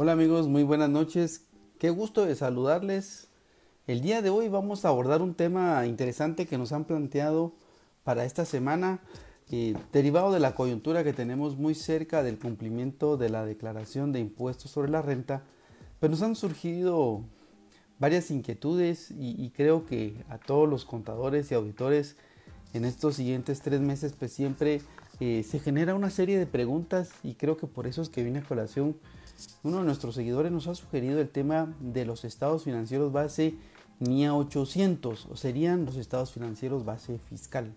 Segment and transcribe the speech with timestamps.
[0.00, 1.42] Hola amigos, muy buenas noches.
[1.80, 3.26] Qué gusto de saludarles.
[3.88, 7.52] El día de hoy vamos a abordar un tema interesante que nos han planteado
[8.04, 9.00] para esta semana,
[9.50, 14.20] eh, derivado de la coyuntura que tenemos muy cerca del cumplimiento de la declaración de
[14.20, 15.42] impuestos sobre la renta.
[15.98, 17.24] Pero nos han surgido
[17.98, 22.14] varias inquietudes y, creo que a todos los contadores y auditores
[22.72, 24.80] en estos siguientes tres meses pues siempre
[25.18, 28.38] eh, se genera una serie de preguntas y creo que por eso es que viene
[28.38, 28.96] a colación
[29.62, 33.54] uno de nuestros seguidores nos ha sugerido el tema de los estados financieros base
[34.00, 37.74] NIA 800, o serían los estados financieros base fiscal.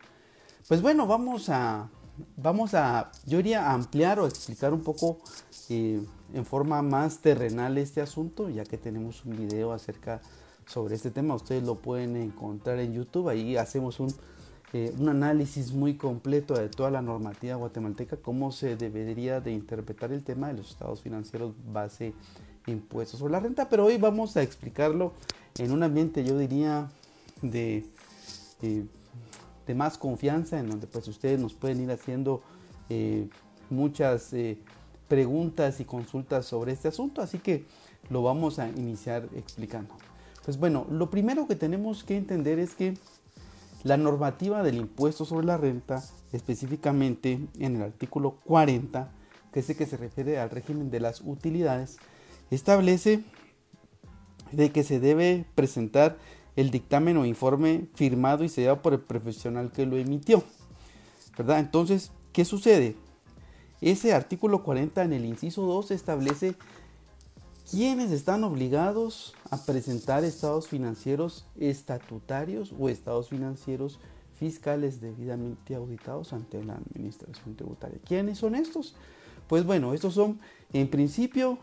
[0.67, 1.89] Pues bueno, vamos a,
[2.37, 5.19] vamos a, yo iría a ampliar o explicar un poco
[5.69, 6.01] eh,
[6.33, 10.21] en forma más terrenal este asunto, ya que tenemos un video acerca
[10.67, 14.13] sobre este tema, ustedes lo pueden encontrar en YouTube, ahí hacemos un
[14.73, 20.13] eh, un análisis muy completo de toda la normativa guatemalteca, cómo se debería de interpretar
[20.13, 22.13] el tema de los estados financieros base
[22.67, 25.13] impuestos sobre la renta, pero hoy vamos a explicarlo
[25.57, 26.89] en un ambiente, yo diría,
[27.41, 27.85] de,
[28.61, 28.85] eh,
[29.75, 32.41] más confianza, en donde pues ustedes nos pueden ir haciendo
[32.89, 33.29] eh,
[33.69, 34.33] muchas
[35.07, 37.65] preguntas y consultas sobre este asunto, así que
[38.09, 39.95] lo vamos a iniciar explicando.
[40.43, 42.95] Pues bueno, lo primero que tenemos que entender es que
[43.83, 49.11] la normativa del impuesto sobre la renta, específicamente en el artículo 40,
[49.51, 51.97] que es el que se refiere al régimen de las utilidades,
[52.51, 53.23] establece
[54.51, 56.17] de que se debe presentar
[56.55, 60.43] el dictamen o informe firmado y sellado por el profesional que lo emitió.
[61.37, 61.59] ¿Verdad?
[61.59, 62.95] Entonces, ¿qué sucede?
[63.79, 66.55] Ese artículo 40 en el inciso 2 establece
[67.71, 73.99] ¿Quiénes están obligados a presentar estados financieros estatutarios o estados financieros
[74.41, 77.99] fiscales debidamente auditados ante la administración tributaria.
[78.03, 78.95] ¿Quiénes son estos?
[79.47, 80.39] Pues bueno, estos son
[80.73, 81.59] en principio,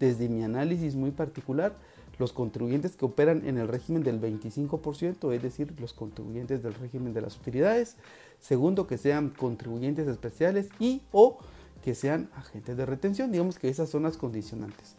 [0.00, 1.76] desde mi análisis muy particular,
[2.18, 7.14] los contribuyentes que operan en el régimen del 25%, es decir, los contribuyentes del régimen
[7.14, 7.94] de las utilidades.
[8.40, 11.38] Segundo, que sean contribuyentes especiales y o
[11.82, 13.30] que sean agentes de retención.
[13.30, 14.96] Digamos que esas son las condicionantes.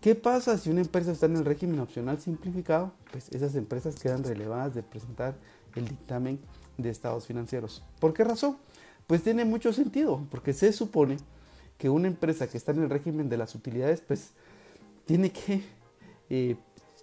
[0.00, 2.92] ¿Qué pasa si una empresa está en el régimen opcional simplificado?
[3.10, 5.34] Pues esas empresas quedan relevadas de presentar
[5.74, 6.38] el dictamen
[6.76, 7.82] de estados financieros.
[8.00, 8.58] ¿Por qué razón?
[9.06, 11.16] Pues tiene mucho sentido, porque se supone
[11.78, 14.32] que una empresa que está en el régimen de las utilidades, pues
[15.06, 15.62] tiene que
[16.30, 16.56] eh,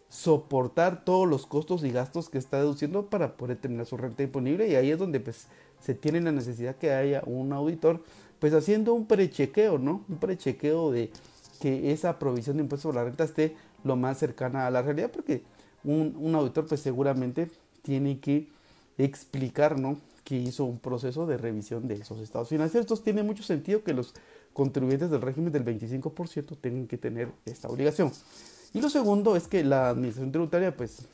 [0.10, 4.68] soportar todos los costos y gastos que está deduciendo para poder tener su renta disponible
[4.68, 5.48] y ahí es donde pues
[5.80, 8.04] se tiene la necesidad que haya un auditor
[8.42, 10.04] pues haciendo un prechequeo, ¿no?
[10.10, 11.12] Un prechequeo de
[11.62, 15.12] que esa provisión de impuestos sobre la renta esté lo más cercana a la realidad,
[15.12, 15.44] porque
[15.84, 17.52] un, auditor pues seguramente
[17.84, 18.48] tiene que
[18.98, 20.00] explicar, ¿no?
[20.24, 22.86] Que hizo un proceso de revisión de esos estados financieros.
[22.86, 24.16] Entonces tiene mucho sentido que los
[24.54, 28.12] contribuyentes del régimen del 25% tengan que tener esta obligación.
[28.74, 31.06] Y lo segundo es que la administración tributaria pues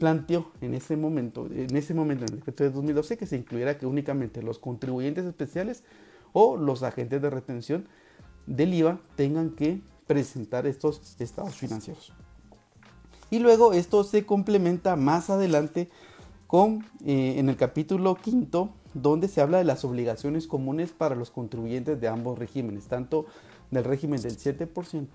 [0.00, 3.78] planteó en ese momento, en ese momento en el decreto de 2012 que se incluyera
[3.78, 5.84] que únicamente los contribuyentes especiales
[6.32, 7.86] o los agentes de retención
[8.46, 12.12] del IVA tengan que presentar estos estados financieros.
[13.30, 15.88] Y luego esto se complementa más adelante
[16.46, 21.30] con eh, en el capítulo quinto donde se habla de las obligaciones comunes para los
[21.30, 23.26] contribuyentes de ambos regímenes, tanto
[23.70, 25.06] del régimen del 7%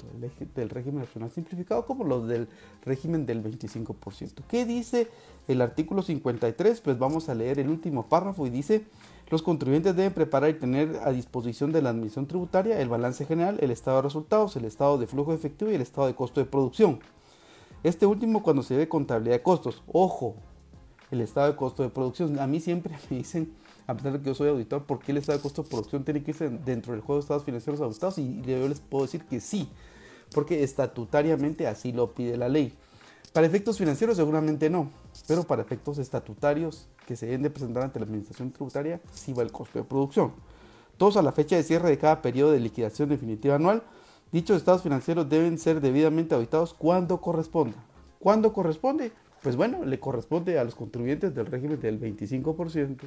[0.55, 2.47] del régimen nacional simplificado como los del
[2.85, 4.43] régimen del 25%.
[4.47, 5.09] ¿Qué dice
[5.49, 6.79] el artículo 53?
[6.79, 8.85] Pues vamos a leer el último párrafo y dice,
[9.29, 13.57] los contribuyentes deben preparar y tener a disposición de la admisión tributaria el balance general,
[13.59, 16.45] el estado de resultados, el estado de flujo efectivo y el estado de costo de
[16.45, 16.99] producción.
[17.83, 19.83] Este último cuando se ve contabilidad de costos.
[19.87, 20.35] Ojo,
[21.11, 22.39] el estado de costo de producción.
[22.39, 23.53] A mí siempre me dicen,
[23.87, 26.03] a pesar de que yo soy auditor, ¿por qué el estado de costo de producción
[26.03, 28.17] tiene que irse dentro del juego de estados financieros ajustados?
[28.17, 29.69] Y yo les puedo decir que sí,
[30.33, 32.73] porque estatutariamente así lo pide la ley.
[33.35, 34.89] Para efectos financieros seguramente no,
[35.27, 39.43] pero para efectos estatutarios que se deben de presentar ante la administración tributaria sí va
[39.43, 40.31] el costo de producción.
[40.95, 43.83] Todos a la fecha de cierre de cada periodo de liquidación definitiva anual,
[44.31, 47.75] dichos estados financieros deben ser debidamente auditados cuando corresponda.
[48.19, 49.11] ¿Cuándo corresponde?
[49.43, 53.01] Pues bueno, le corresponde a los contribuyentes del régimen del 25%,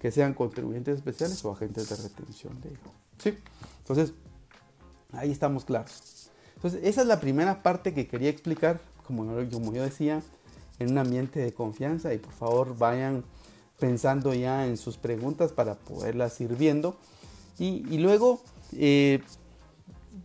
[0.00, 2.70] que sean contribuyentes especiales o agentes de retención de
[3.18, 3.38] ¿Sí?
[3.78, 4.14] Entonces,
[5.12, 6.32] ahí estamos claros.
[6.56, 10.22] Entonces, esa es la primera parte que quería explicar como, yo decía,
[10.78, 13.24] en un ambiente de confianza y por favor vayan
[13.78, 16.96] pensando ya en sus preguntas para poderlas ir viendo.
[17.58, 18.40] Y, luego
[18.72, 19.22] eh,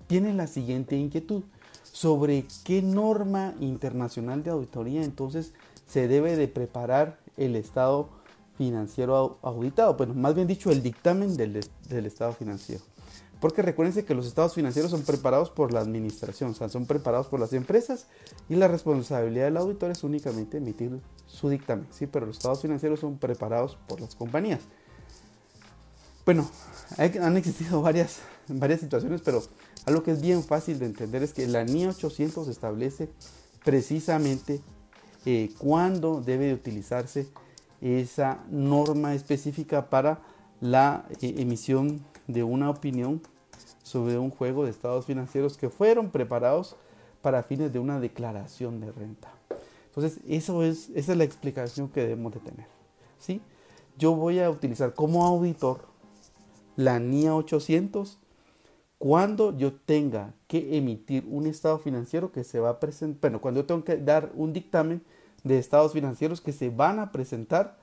[0.10, 1.44] la siguiente inquietud
[1.84, 5.54] sobre qué norma internacional de auditoría entonces
[5.88, 8.10] se debe de preparar el estado
[8.58, 9.96] financiero auditado.
[9.96, 12.84] Bueno, más bien dicho, el dictamen del estado financiero.
[13.40, 17.28] Porque recuérdense que los estados financieros son preparados por la administración, o sea, son preparados
[17.28, 18.08] por las empresas
[18.50, 22.06] y la responsabilidad del auditor es únicamente emitir su dictamen, ¿sí?
[22.06, 24.60] Pero los estados financieros son preparados por las compañías.
[26.26, 26.50] Bueno,
[26.98, 28.20] han existido varias,
[28.50, 29.42] varias situaciones, pero
[29.86, 33.10] algo que es bien fácil de entender es que la NIA 800 establece
[33.64, 34.62] precisamente
[35.26, 37.28] eh, cuándo debe de utilizarse
[37.82, 40.22] esa norma específica para
[40.62, 43.22] la eh, emisión de una opinión
[43.82, 46.76] sobre un juego de estados financieros que fueron preparados
[47.24, 49.34] para fines de una declaración de renta.
[49.88, 52.68] Entonces, eso es, esa es la explicación que debemos de tener.
[53.18, 53.42] ¿sí?
[53.98, 55.88] Yo voy a utilizar como auditor
[56.76, 58.20] la NIA 800
[59.00, 63.62] cuando yo tenga que emitir un estado financiero que se va a presentar, bueno, cuando
[63.62, 65.02] yo tengo que dar un dictamen
[65.44, 67.78] de estados financieros que se van a presentar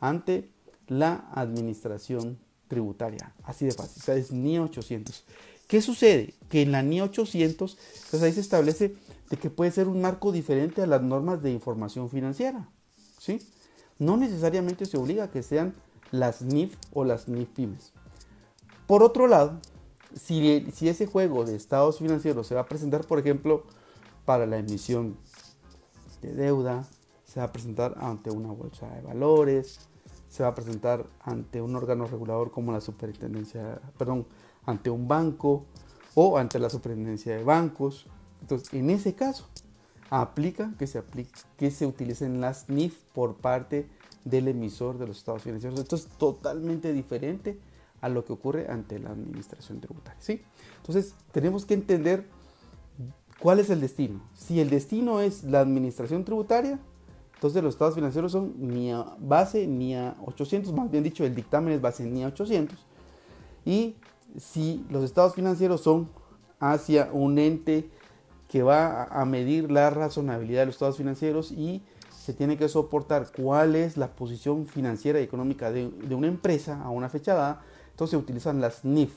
[0.00, 0.48] ante
[0.86, 2.38] la administración
[2.70, 3.34] tributaria.
[3.42, 4.00] Así de fácil.
[4.00, 5.24] O sea, es NIA 800.
[5.66, 6.34] ¿Qué sucede?
[6.48, 7.76] Que en la NIA 800,
[8.10, 8.94] pues ahí se establece
[9.28, 12.68] de que puede ser un marco diferente a las normas de información financiera.
[13.18, 13.40] ¿Sí?
[13.98, 15.74] No necesariamente se obliga a que sean
[16.12, 17.92] las NIF o las NIF pymes.
[18.86, 19.60] Por otro lado,
[20.14, 23.64] si, si ese juego de estados financieros se va a presentar, por ejemplo,
[24.24, 25.16] para la emisión
[26.22, 26.86] de deuda,
[27.24, 29.89] se va a presentar ante una bolsa de valores,
[30.30, 34.26] se va a presentar ante un órgano regulador como la superintendencia, perdón,
[34.64, 35.66] ante un banco
[36.14, 38.06] o ante la superintendencia de bancos.
[38.40, 39.46] Entonces, en ese caso,
[40.08, 43.88] aplica que se, aplique, que se utilicen las NIF por parte
[44.24, 45.80] del emisor de los estados financieros.
[45.80, 47.58] Esto es totalmente diferente
[48.00, 50.20] a lo que ocurre ante la administración tributaria.
[50.20, 50.42] ¿sí?
[50.76, 52.24] Entonces, tenemos que entender
[53.40, 54.22] cuál es el destino.
[54.34, 56.78] Si el destino es la administración tributaria,
[57.40, 61.34] entonces los estados financieros son ni a base ni a 800, más bien dicho, el
[61.34, 62.78] dictamen es base ni a 800.
[63.64, 63.96] Y
[64.36, 66.10] si los estados financieros son
[66.58, 67.88] hacia un ente
[68.46, 73.28] que va a medir la razonabilidad de los estados financieros y se tiene que soportar
[73.34, 77.62] cuál es la posición financiera y económica de, de una empresa a una fecha dada,
[77.92, 79.14] entonces se utilizan las NIF,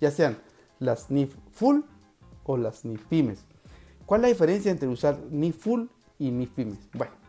[0.00, 0.38] ya sean
[0.78, 1.80] las NIF full
[2.44, 3.40] o las NIF pymes.
[4.06, 5.86] ¿Cuál es la diferencia entre usar NIF full
[6.20, 6.78] y NIF pymes?
[6.92, 7.25] Bueno,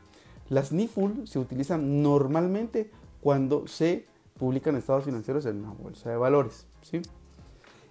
[0.49, 2.91] las NIFUL se utilizan normalmente
[3.21, 4.05] cuando se
[4.37, 6.67] publican estados financieros en una bolsa de valores.
[6.81, 7.01] ¿sí?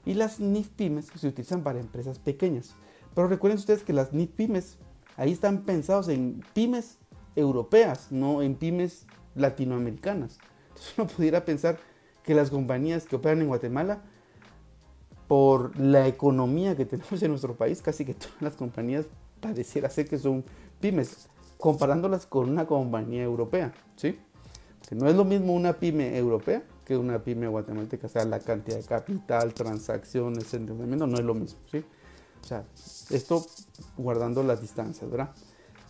[0.05, 2.75] Y las NIF pymes se utilizan para empresas pequeñas.
[3.15, 4.79] Pero recuerden ustedes que las NIF pymes
[5.17, 6.99] ahí están pensados en pymes
[7.35, 10.39] europeas, no en pymes latinoamericanas.
[10.69, 11.79] Entonces uno pudiera pensar
[12.23, 14.03] que las compañías que operan en Guatemala,
[15.29, 19.07] por la economía que tenemos en nuestro país, casi que todas las compañías
[19.41, 20.45] pareciera ser que son
[20.81, 24.19] pymes comparándolas con una compañía europea, ¿sí?
[24.89, 28.39] Que no es lo mismo una pyme europea que una pyme guatemalteca, o sea, la
[28.39, 31.85] cantidad de capital, transacciones, endeudamiento, no es lo mismo, ¿sí?
[32.41, 32.65] O sea,
[33.11, 33.45] esto
[33.97, 35.31] guardando las distancias, ¿verdad?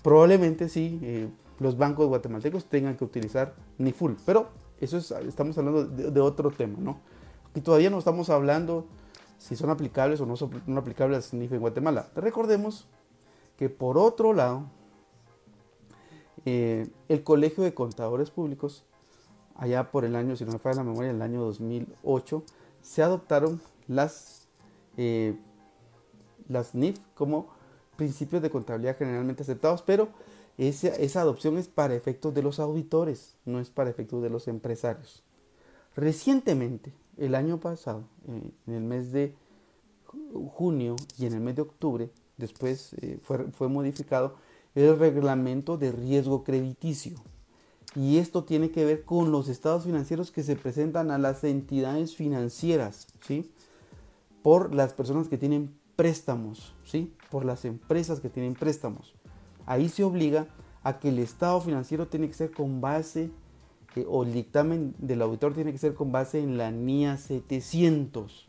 [0.03, 1.29] Probablemente sí, eh,
[1.59, 4.49] los bancos guatemaltecos tengan que utilizar NIFUL, pero
[4.81, 6.99] eso es, estamos hablando de, otro tema, ¿no?
[7.55, 8.87] Y todavía no estamos hablando
[9.39, 12.09] si son aplicables o no son aplicables NIF en Guatemala.
[12.15, 12.87] Recordemos
[13.59, 14.65] que por otro lado,
[16.49, 18.85] eh, el Colegio de Contadores Públicos,
[19.57, 22.45] allá por el año, si no me falla la memoria, el año 2008,
[22.83, 24.47] se adoptaron las,
[24.97, 25.37] eh,
[26.49, 27.49] las NIF como
[27.97, 30.09] principios de contabilidad generalmente aceptados, pero
[30.57, 35.25] esa, adopción es para efectos de los auditores, no es para efectos de los empresarios.
[35.97, 39.35] Recientemente, el año pasado, eh, en el mes de
[40.55, 44.37] junio y en el mes de octubre, después fue, fue modificado
[44.77, 47.17] el reglamento de riesgo crediticio.
[47.97, 52.15] Y esto tiene que ver con los estados financieros que se presentan a las entidades
[52.15, 53.51] financieras, ¿sí?
[54.43, 57.15] Por las personas que tienen préstamos, ¿sí?
[57.31, 59.15] Por las empresas que tienen préstamos.
[59.65, 60.47] Ahí se obliga
[60.83, 63.31] a que el estado financiero tiene que ser con base,
[63.97, 68.47] eh, o el dictamen del auditor tiene que ser con base en la NIA 700.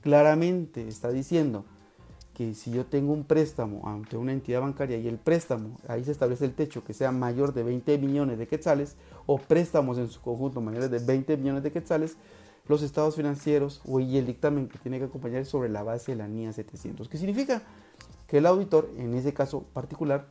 [0.00, 1.66] Claramente está diciendo
[2.40, 6.10] que si yo tengo un préstamo ante una entidad bancaria y el préstamo, ahí se
[6.10, 10.22] establece el techo que sea mayor de 20 millones de quetzales o préstamos en su
[10.22, 12.16] conjunto mayores de 20 millones de quetzales,
[12.66, 16.28] los estados financieros y el dictamen que tiene que acompañar sobre la base de la
[16.28, 17.10] NIA 700.
[17.10, 17.60] ¿Qué significa?
[18.26, 20.26] Que el auditor, en ese caso particular,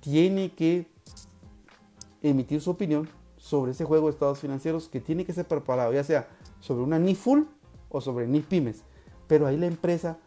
[0.00, 0.88] tiene que
[2.20, 6.02] emitir su opinión sobre ese juego de estados financieros que tiene que ser preparado, ya
[6.02, 6.26] sea
[6.58, 7.42] sobre una NIF full
[7.90, 8.82] o sobre NIF pymes.
[9.28, 10.18] Pero ahí la empresa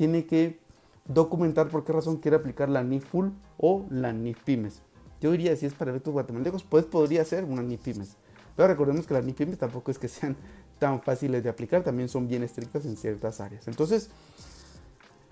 [0.00, 0.58] tiene que
[1.04, 3.28] documentar por qué razón quiere aplicar la NIF Full
[3.58, 4.80] o la NIF Pymes.
[5.20, 8.16] Yo diría, si es para efectos guatemaltecos, pues podría ser una NIF Pymes.
[8.56, 10.38] Pero recordemos que las NIF Pymes tampoco es que sean
[10.78, 13.68] tan fáciles de aplicar, también son bien estrictas en ciertas áreas.
[13.68, 14.08] Entonces,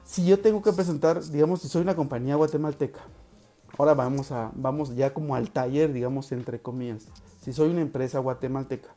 [0.04, 3.00] si yo tengo que presentar, digamos, si soy una compañía guatemalteca,
[3.78, 7.06] ahora vamos, a, vamos ya como al taller, digamos, entre comillas.
[7.40, 8.94] Si soy una empresa guatemalteca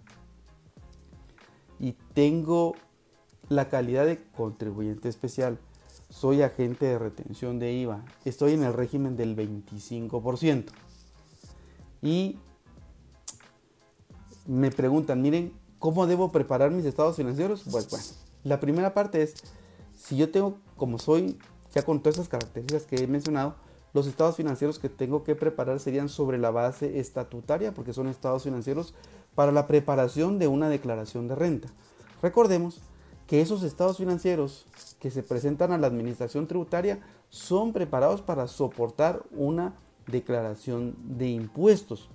[1.79, 2.75] y tengo
[3.51, 5.59] la calidad de contribuyente especial,
[6.09, 10.67] soy agente de retención de IVA, estoy en el régimen del 25%.
[12.01, 12.39] Y
[14.47, 17.63] me preguntan, miren, ¿cómo debo preparar mis estados financieros?
[17.69, 18.05] Pues bueno,
[18.45, 19.35] la primera parte es,
[19.97, 21.37] si yo tengo, como soy,
[21.75, 23.55] ya con todas esas características que he mencionado,
[23.93, 28.43] los estados financieros que tengo que preparar serían sobre la base estatutaria, porque son estados
[28.43, 28.93] financieros
[29.35, 31.67] para la preparación de una declaración de renta.
[32.21, 32.79] Recordemos
[33.31, 34.65] que esos estados financieros
[34.99, 39.73] que se presentan a la administración tributaria son preparados para soportar una
[40.05, 42.09] declaración de impuestos.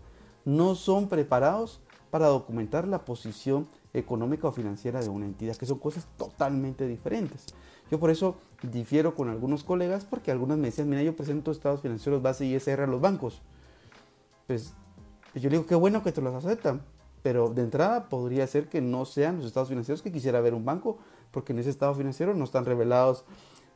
[0.44, 1.80] No son preparados
[2.11, 7.46] para documentar la posición económica o financiera de una entidad, que son cosas totalmente diferentes.
[7.90, 11.80] Yo por eso difiero con algunos colegas porque algunas me decían, mira, yo presento estados
[11.80, 13.40] financieros base ISR a los bancos.
[14.46, 14.75] Pues
[15.35, 16.82] yo digo, qué bueno que te los aceptan,
[17.26, 20.64] pero de entrada podría ser que no sean los estados financieros que quisiera ver un
[20.64, 20.99] banco,
[21.33, 23.25] porque en ese estado financiero no están revelados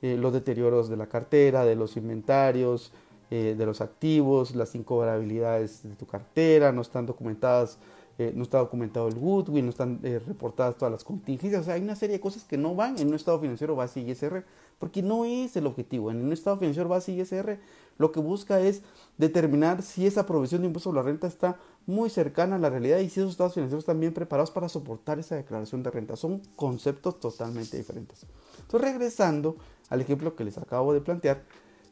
[0.03, 2.93] eh, los deterioros de la cartera, de los inventarios,
[3.29, 7.81] eh, de los activos, las incobrabilidades de tu cartera, no están documentadas
[8.19, 11.83] eh, no está documentado el goodwill, no están reportadas todas las contingencias, o sea, hay
[11.83, 14.45] una serie de cosas que no van en un estado financiero base ISR,
[14.79, 16.11] porque no es el objetivo.
[16.11, 17.59] En un estado financiero base ISR
[18.01, 18.83] lo que busca es
[19.19, 22.99] determinar si esa provisión de impuesto sobre la renta está muy cercana a la realidad
[22.99, 26.17] y si esos estados financieros están bien preparados para soportar esa declaración de renta.
[26.17, 28.27] Son conceptos totalmente diferentes.
[28.61, 29.57] Entonces, regresando
[29.89, 31.43] al ejemplo que les acabo de plantear,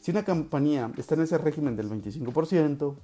[0.01, 2.95] si una compañía está en ese régimen del 25%,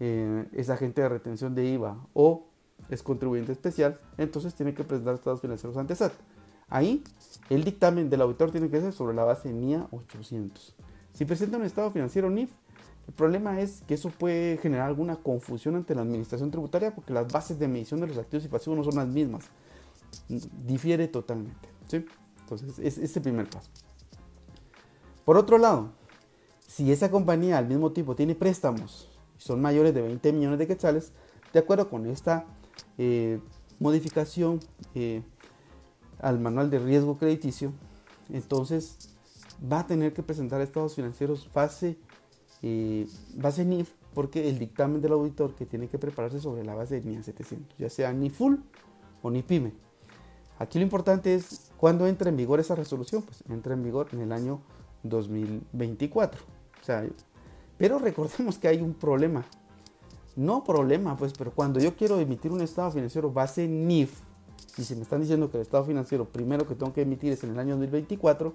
[0.00, 2.46] eh, es agente de retención de IVA o
[2.88, 6.12] es contribuyente especial, entonces tiene que presentar estados financieros ante SAT.
[6.68, 7.02] Ahí
[7.48, 10.74] el dictamen del auditor tiene que ser sobre la base NIA 800.
[11.12, 12.50] Si presenta un estado financiero NIF,
[13.10, 17.26] el problema es que eso puede generar alguna confusión ante la administración tributaria porque las
[17.26, 19.46] bases de medición de los activos y pasivos no son las mismas.
[20.64, 21.68] Difiere totalmente.
[21.88, 22.06] ¿sí?
[22.42, 23.68] Entonces, es, es el primer paso.
[25.24, 25.90] Por otro lado,
[26.68, 31.10] si esa compañía al mismo tiempo tiene préstamos son mayores de 20 millones de quetzales,
[31.52, 32.46] de acuerdo con esta
[32.96, 33.40] eh,
[33.80, 34.60] modificación
[34.94, 35.24] eh,
[36.20, 37.72] al manual de riesgo crediticio,
[38.28, 39.10] entonces
[39.60, 41.98] va a tener que presentar estados financieros base,
[42.62, 47.00] eh, base NIF, porque el dictamen del auditor que tiene que prepararse sobre la base
[47.00, 48.56] de NIA 700, ya sea ni full
[49.22, 49.72] o ni pyme.
[50.58, 54.20] Aquí lo importante es cuándo entra en vigor esa resolución, pues entra en vigor en
[54.20, 54.60] el año
[55.04, 56.42] 2024.
[56.42, 57.06] O sea,
[57.78, 59.46] pero recordemos que hay un problema.
[60.36, 64.20] No problema, pues, pero cuando yo quiero emitir un estado financiero base NIF,
[64.76, 67.42] y se me están diciendo que el estado financiero primero que tengo que emitir es
[67.42, 68.54] en el año 2024,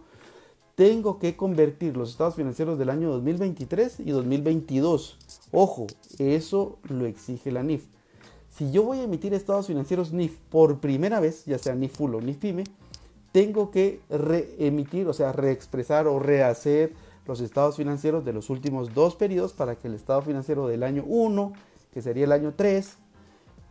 [0.75, 5.17] tengo que convertir los estados financieros del año 2023 y 2022.
[5.51, 5.88] Ojo,
[6.20, 7.86] eso lo exige la NIF.
[8.50, 12.15] Si yo voy a emitir estados financieros NIF por primera vez, ya sea NIF full
[12.15, 12.65] o NIF pyme,
[13.32, 16.94] tengo que reemitir, o sea, reexpresar o rehacer
[17.25, 21.03] los estados financieros de los últimos dos periodos para que el estado financiero del año
[21.05, 21.53] 1,
[21.94, 22.98] que sería el año 3,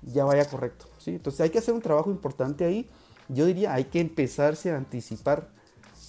[0.02, 0.86] ya vaya correcto.
[0.98, 1.12] ¿sí?
[1.12, 2.88] Entonces hay que hacer un trabajo importante ahí.
[3.28, 5.48] Yo diría, hay que empezarse a anticipar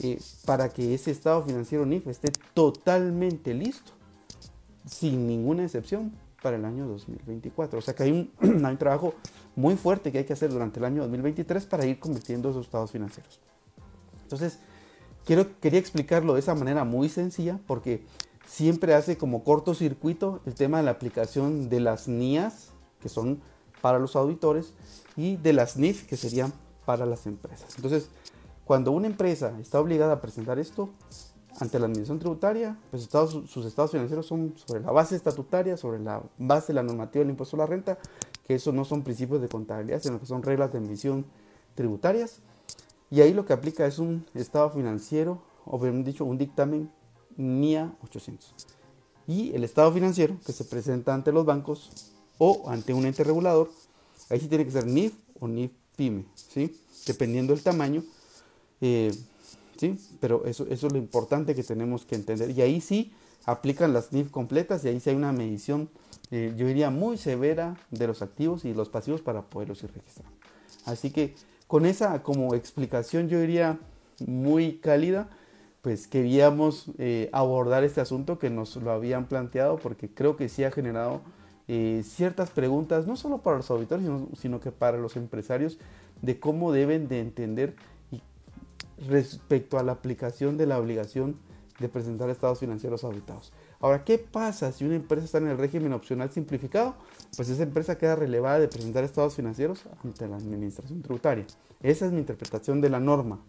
[0.02, 3.92] eh, para que ese estado financiero NIF esté totalmente listo,
[4.86, 7.80] sin ninguna excepción, para el año 2024.
[7.80, 8.32] O sea que hay un,
[8.66, 9.16] hay un trabajo
[9.56, 12.92] muy fuerte que hay que hacer durante el año 2023 para ir convirtiendo esos estados
[12.92, 13.40] financieros.
[14.24, 14.60] Entonces,
[15.26, 18.04] quería explicarlo de esa manera muy sencilla porque
[18.46, 22.70] siempre hace como cortocircuito el tema de la aplicación de las NIAs,
[23.02, 23.42] que son
[23.82, 24.74] para los auditores,
[25.18, 26.54] y de las NIF, que serían
[26.86, 27.74] para las empresas.
[27.76, 28.10] Entonces,
[28.66, 30.90] cuando una empresa está obligada a presentar esto
[31.60, 33.08] ante la administración tributaria, pues
[33.48, 37.30] sus estados financieros son sobre la base estatutaria, sobre la base de la normativa del
[37.30, 37.98] impuesto a la renta,
[38.46, 41.26] que eso no son principios de contabilidad, sino que son reglas de emisión
[41.76, 42.40] tributarias.
[43.10, 46.92] Y ahí lo que aplica es un estado financiero, o bien dicho, un dictamen
[47.38, 48.54] NIA 800.
[49.28, 53.70] Y el estado financiero que se presenta ante los bancos o ante un ente regulador,
[54.30, 56.76] ahí sí tiene que ser NIF o NIF PYME, ¿sí?
[57.08, 58.04] dependiendo del tamaño.
[58.88, 59.12] Eh,
[59.78, 59.98] ¿sí?
[60.20, 62.52] Pero eso, es lo importante que tenemos que entender.
[62.52, 63.12] Y ahí sí
[63.46, 65.90] aplican las NIF completas y ahí sí hay una medición,
[66.30, 70.38] eh, yo diría, muy severa de los activos y los pasivos para poderlos ir registrando.
[70.86, 71.34] Así que
[71.66, 73.80] con esa como explicación yo diría
[74.28, 75.30] muy cálida,
[75.82, 80.64] pues queríamos eh, abordar este asunto que nos lo habían planteado porque creo que sí
[80.64, 81.22] ha generado
[82.04, 84.06] ciertas preguntas, no solo para los auditores,
[84.38, 85.80] sino, que para los empresarios,
[86.22, 87.76] de cómo deben de entender
[88.98, 91.38] respecto a la aplicación de la obligación
[91.80, 93.52] de presentar estados financieros auditados.
[93.82, 96.96] Ahora, ¿qué pasa si una empresa está en el régimen opcional simplificado?
[97.36, 101.46] Pues esa empresa queda relevada de presentar estados financieros ante la administración tributaria.
[101.82, 103.42] Esa es mi interpretación de la norma,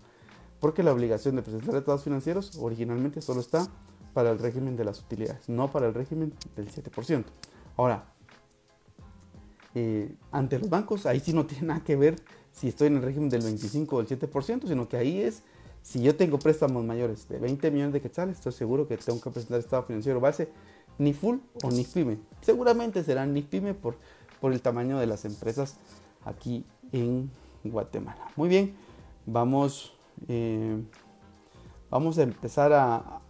[0.61, 3.69] porque la obligación de presentar estados financieros originalmente solo está
[4.13, 7.25] para el régimen de las utilidades, no para el régimen del 7%.
[7.77, 8.07] Ahora,
[9.75, 12.17] eh, ante los bancos, ahí sí no tiene nada que ver
[12.57, 15.43] si estoy en el régimen del 25 o del 7%, sino que ahí es
[15.83, 19.31] si yo tengo préstamos mayores de 20 millones de quetzales, estoy seguro que tengo que
[19.31, 20.49] presentar estado financiero base
[20.99, 22.19] ni full o ni pyme.
[22.41, 23.97] Seguramente será ni pyme por,
[24.41, 25.77] por el tamaño de las empresas
[26.25, 27.31] aquí en
[27.63, 28.33] Guatemala.
[28.35, 28.75] Muy bien,
[29.27, 29.95] vamos,
[30.27, 30.77] eh,
[31.89, 33.21] vamos a empezar a,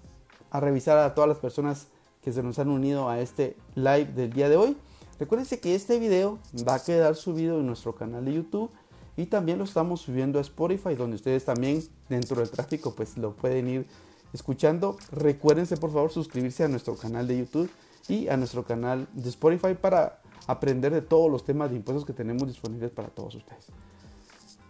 [0.51, 1.89] a revisar a todas las personas
[2.23, 4.77] que se nos han unido a este live del día de hoy.
[5.19, 8.71] Recuerden que este video va a quedar subido en nuestro canal de YouTube
[9.17, 13.33] y también lo estamos subiendo a Spotify, donde ustedes también dentro del tráfico pues lo
[13.33, 13.87] pueden ir
[14.33, 14.97] escuchando.
[15.13, 17.71] Recuérdense por favor suscribirse a nuestro canal de YouTube
[18.09, 22.13] y a nuestro canal de Spotify para aprender de todos los temas de impuestos que
[22.13, 23.67] tenemos disponibles para todos ustedes.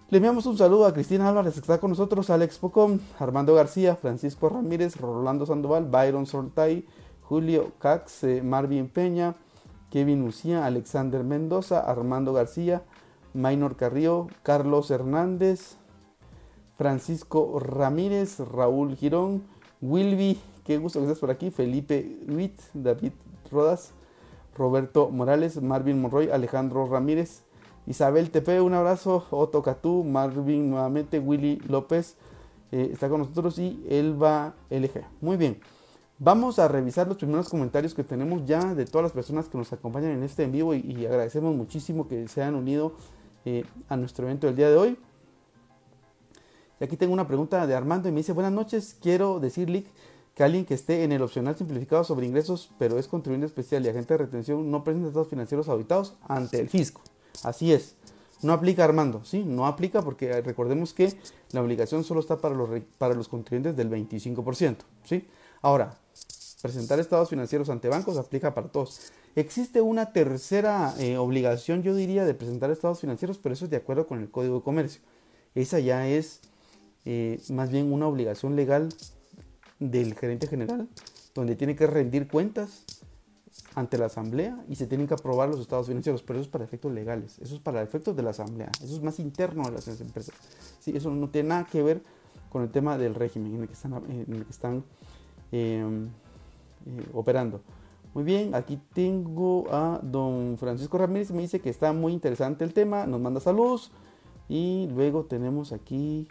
[0.09, 3.97] Le enviamos un saludo a Cristina Álvarez, que está con nosotros, Alex Pocom, Armando García,
[3.97, 6.87] Francisco Ramírez, Rolando Sandoval, Byron Sortay,
[7.23, 9.35] Julio Cax, eh, Marvin Peña,
[9.91, 12.85] Kevin Lucía, Alexander Mendoza, Armando García,
[13.37, 15.77] Maynor Carrillo, Carlos Hernández,
[16.77, 19.45] Francisco Ramírez, Raúl Girón,
[19.81, 23.13] Wilby, qué gusto que estés por aquí, Felipe Witt, David
[23.51, 23.93] Rodas,
[24.57, 27.43] Roberto Morales, Marvin Monroy, Alejandro Ramírez,
[27.87, 32.17] Isabel Tepe, un abrazo, Otto Catú, Marvin nuevamente, Willy López,
[32.73, 35.05] eh, está con nosotros y Elba LG.
[35.21, 35.61] Muy bien,
[36.19, 39.73] vamos a revisar los primeros comentarios que tenemos ya de todas las personas que nos
[39.73, 42.93] acompañan en este en vivo y, y agradecemos muchísimo que se hayan unido
[43.47, 44.99] eh, a nuestro evento del día de hoy.
[46.81, 49.85] Y aquí tengo una pregunta de Armando y me dice, buenas noches, quiero decirle
[50.35, 53.89] que alguien que esté en el opcional simplificado sobre ingresos, pero es contribuyente especial y
[53.89, 57.03] agente de retención, no presenta estados financieros auditados ante el fisco.
[57.45, 57.95] Así es.
[58.43, 59.45] No aplica Armando, ¿sí?
[59.45, 61.15] No aplica porque recordemos que
[61.53, 65.25] la obligación solo está para los, para los contribuyentes del 25%, ¿sí?
[65.63, 65.97] Ahora,
[66.61, 69.13] presentar estados financieros ante bancos aplica para todos.
[69.37, 73.77] Existe una tercera eh, obligación, yo diría, de presentar estados financieros, pero eso es de
[73.77, 75.03] acuerdo con el Código de Comercio.
[75.55, 76.41] Esa ya es
[77.05, 78.89] eh, más bien una obligación legal
[79.79, 80.89] del gerente general,
[81.35, 82.87] donde tiene que rendir cuentas
[83.75, 86.65] ante la asamblea y se tienen que aprobar los estados financieros, pero eso es para
[86.65, 89.87] efectos legales, eso es para efectos de la asamblea, eso es más interno de las
[90.01, 90.35] empresas.
[90.81, 92.01] Sí, eso no tiene nada que ver
[92.49, 94.83] con el tema del régimen en el que están, en el que están
[95.53, 96.07] em,
[96.87, 97.61] eh, operando.
[98.17, 102.73] Muy bien, aquí tengo a don Francisco Ramírez, me dice que está muy interesante el
[102.73, 103.93] tema, nos manda saludos.
[104.49, 106.27] Y luego tenemos aquí,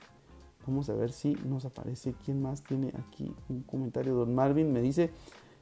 [0.66, 4.16] vamos a ver si nos aparece, ¿quién más tiene aquí un comentario?
[4.16, 5.12] Don Marvin me dice,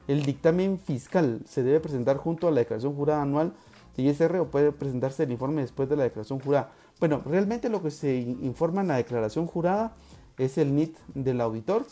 [0.08, 3.52] el dictamen fiscal se debe presentar junto a la declaración jurada anual
[3.94, 6.72] de ISR o puede presentarse el informe después de la declaración jurada.
[7.00, 9.94] Bueno, realmente lo que se informa en la declaración jurada
[10.38, 11.84] es el NIT del auditor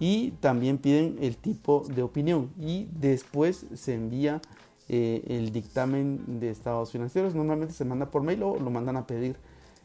[0.00, 4.40] y también piden el tipo de opinión y después se envía
[4.88, 7.34] eh, el dictamen de estados financieros.
[7.34, 9.36] Normalmente se manda por mail o lo mandan a pedir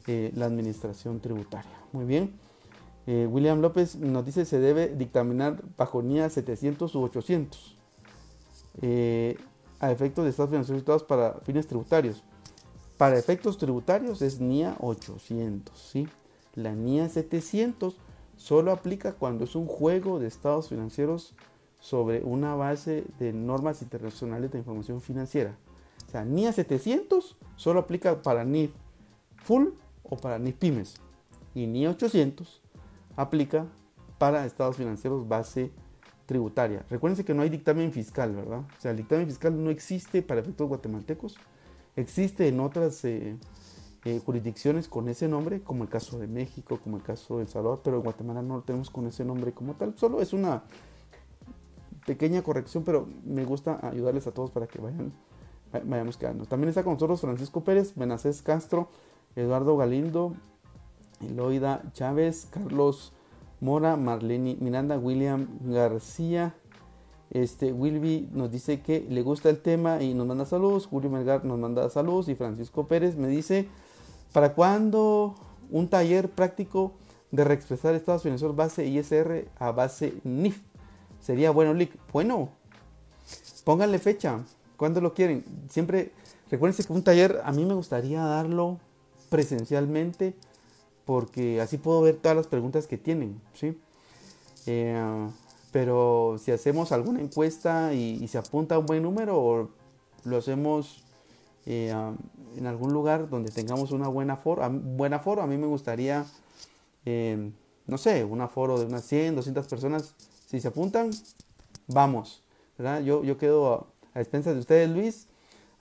[0.08, 1.72] eh, la administración tributaria.
[1.94, 2.34] Muy bien.
[3.08, 7.78] Eh, William López nos dice se debe dictaminar bajo NIA 700 u 800
[9.82, 12.24] a efectos de estados financieros para fines tributarios.
[12.98, 16.08] Para efectos tributarios es NIA 800, ¿sí?
[16.56, 17.96] La NIA 700
[18.40, 21.36] solo aplica cuando es un juego de estados financieros
[21.82, 25.58] sobre una base de normas internacionales de información financiera.
[26.08, 28.72] O sea, NIA 700 solo aplica para NIF
[29.36, 29.68] full
[30.04, 30.96] o para NIF pymes.
[31.54, 32.62] Y NIA 800
[33.18, 33.66] aplica
[34.18, 35.72] para estados financieros base
[36.26, 36.86] tributaria.
[36.90, 38.60] Recuérdense que no hay dictamen fiscal, ¿verdad?
[38.60, 41.36] O sea, el dictamen fiscal no existe para efectos guatemaltecos.
[41.98, 43.36] Existe en otras eh,
[44.06, 47.48] eh, jurisdicciones con ese nombre, como el caso de México, como el caso de El
[47.50, 49.98] Salvador, pero en Guatemala no lo tenemos con ese nombre como tal.
[49.98, 50.64] Solo es una
[52.06, 55.12] pequeña corrección, pero me gusta ayudarles a todos para que vayan,
[55.86, 56.46] vayamos quedando.
[56.46, 58.90] También está con nosotros Francisco Pérez, Benacés Castro,
[59.36, 60.34] Eduardo Galindo,
[61.22, 63.14] Eloida Chávez, Carlos
[63.60, 66.56] Mora, Marlene Miranda, William García.
[67.32, 70.88] Este, Wilby nos dice que le gusta el tema y nos manda saludos.
[70.88, 72.30] Julio Melgar nos manda saludos.
[72.30, 73.68] Y Francisco Pérez me dice
[74.34, 75.36] ¿Para cuándo
[75.72, 76.94] un taller práctico
[77.32, 80.62] de reexpresar estados financieros base ISR a base NIF?
[81.20, 81.94] Sería bueno, Lick.
[82.12, 82.50] Bueno,
[83.64, 84.40] pónganle fecha.
[84.78, 85.44] ¿Cuándo lo quieren?
[85.70, 86.12] Siempre,
[86.50, 88.80] recuérdense que un taller a mí me gustaría darlo
[89.30, 90.36] presencialmente
[91.06, 93.78] porque así puedo ver todas las preguntas que tienen, ¿sí?
[94.68, 95.28] Eh,
[95.72, 99.70] pero si hacemos alguna encuesta y, se apunta un buen número o
[100.24, 101.04] lo hacemos
[101.66, 101.94] eh,
[102.56, 106.26] en algún lugar donde tengamos una buena foro, buena foro a mí me gustaría,
[107.06, 107.52] eh,
[107.88, 111.12] no sé, un aforo de unas 100, 200 personas, si se apuntan,
[111.88, 112.44] vamos,
[112.78, 113.02] ¿verdad?
[113.02, 115.28] Yo, yo quedo a, a expensas de ustedes, Luis,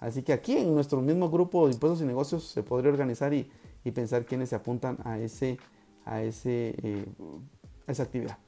[0.00, 3.50] así que aquí en nuestro mismo grupo de impuestos y negocios se podría organizar y,
[3.85, 5.59] y pensar quiénes se apuntan a, ese,
[6.04, 7.07] a, ese, eh,
[7.87, 8.38] a esa actividad.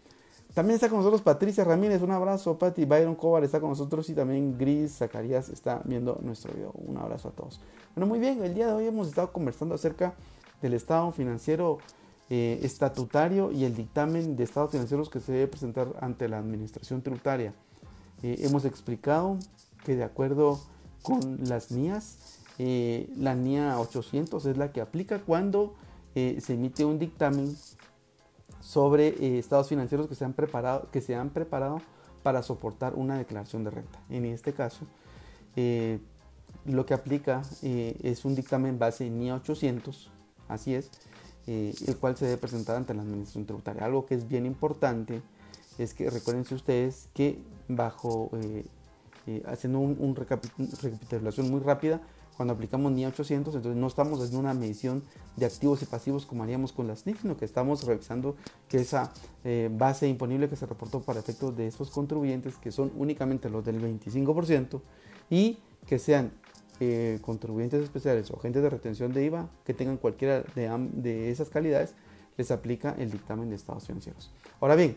[0.55, 2.59] También está con nosotros Patricia Ramírez, un abrazo.
[2.59, 6.73] Pati Byron Cobar está con nosotros y también Gris Zacarías está viendo nuestro video.
[6.75, 7.61] Un abrazo a todos.
[7.95, 10.15] Bueno, muy bien, el día de hoy hemos estado conversando acerca
[10.61, 11.79] del estado financiero
[12.33, 17.03] eh, estatutario y el dictamen de estados financieros que se debe presentar ante la administración
[17.03, 17.55] tributaria.
[18.23, 19.39] Eh, hemos explicado
[19.85, 20.61] que de acuerdo
[21.03, 25.75] con las NIAS, eh, la NIA 800 es la que aplica cuando
[26.13, 27.57] se emite un dictamen
[28.61, 31.81] sobre eh, estados financieros que se, han preparado, que se han preparado
[32.23, 33.99] para soportar una declaración de renta.
[34.11, 34.87] En este caso,
[35.57, 35.99] eh,
[36.67, 40.11] lo que aplica eh, es un dictamen base NIA 800,
[40.49, 40.91] así es,
[41.47, 43.85] el cual se debe presentar ante la administración tributaria.
[43.85, 45.21] Algo que es bien importante
[45.79, 48.31] es que recuérdense ustedes que bajo,
[49.47, 52.01] haciendo una un recapitulación muy rápida,
[52.41, 55.03] cuando aplicamos NIA 800, entonces no estamos haciendo una medición
[55.37, 58.35] de activos y pasivos como haríamos con las NIF, sino que estamos revisando
[58.67, 59.13] que esa
[59.45, 63.63] eh, base imponible que se reportó para efectos de estos contribuyentes, que son únicamente los
[63.63, 64.81] del 25%,
[65.29, 66.33] y que sean
[66.81, 71.51] eh, contribuyentes especiales o agentes de retención de IVA que tengan cualquiera de, de esas
[71.51, 71.93] calidades,
[72.39, 74.31] les aplica el dictamen de estados financieros.
[74.61, 74.97] Ahora bien,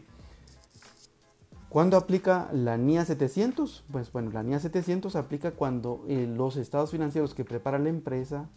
[1.73, 3.85] ¿Cuándo aplica la NIA 700?
[3.91, 8.47] Pues bueno, la NIA 700 aplica cuando eh, los estados financieros que prepara la empresa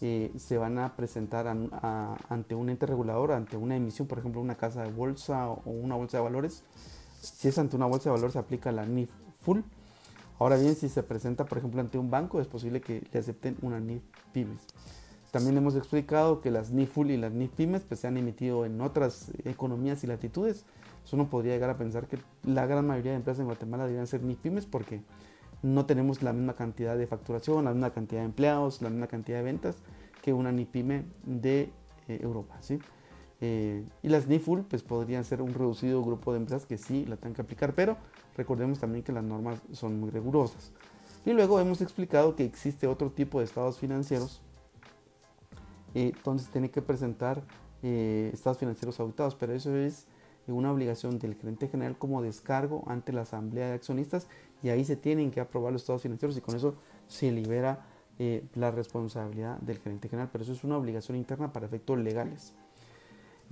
[0.00, 4.54] eh, se van a presentar ante un ente regulador, ante una emisión, por ejemplo, una
[4.54, 6.64] casa de bolsa o una bolsa de valores.
[7.20, 9.10] Si es ante una bolsa de valores, se aplica la NIF
[9.42, 9.60] full.
[10.38, 13.58] Ahora bien, si se presenta, por ejemplo, ante un banco, es posible que le acepten
[13.60, 14.62] una NIF pymes.
[15.30, 18.64] También hemos explicado que las NIF full y las NIF pymes pues, se han emitido
[18.64, 20.64] en otras economías y latitudes
[21.12, 24.22] uno podría llegar a pensar que la gran mayoría de empresas en Guatemala deberían ser
[24.22, 25.02] ni pymes porque
[25.62, 29.38] no tenemos la misma cantidad de facturación, la misma cantidad de empleados, la misma cantidad
[29.38, 29.76] de ventas
[30.22, 31.70] que una NIPYME de
[32.08, 32.56] eh, Europa.
[32.60, 32.78] ¿sí?
[33.40, 37.16] Eh, y las NIFUL pues podrían ser un reducido grupo de empresas que sí la
[37.16, 37.96] tengan que aplicar, pero
[38.36, 40.72] recordemos también que las normas son muy rigurosas.
[41.24, 44.40] Y luego hemos explicado que existe otro tipo de estados financieros
[45.94, 47.42] eh, se tiene que presentar
[47.82, 50.06] estados financieros auditados, pero eso es
[50.52, 54.26] una obligación del gerente general como descargo ante la asamblea de accionistas
[54.62, 56.74] y ahí se tienen que aprobar los estados financieros y con eso
[57.08, 57.86] se libera
[58.18, 62.52] eh, la responsabilidad del gerente general, pero eso es una obligación interna para efectos legales.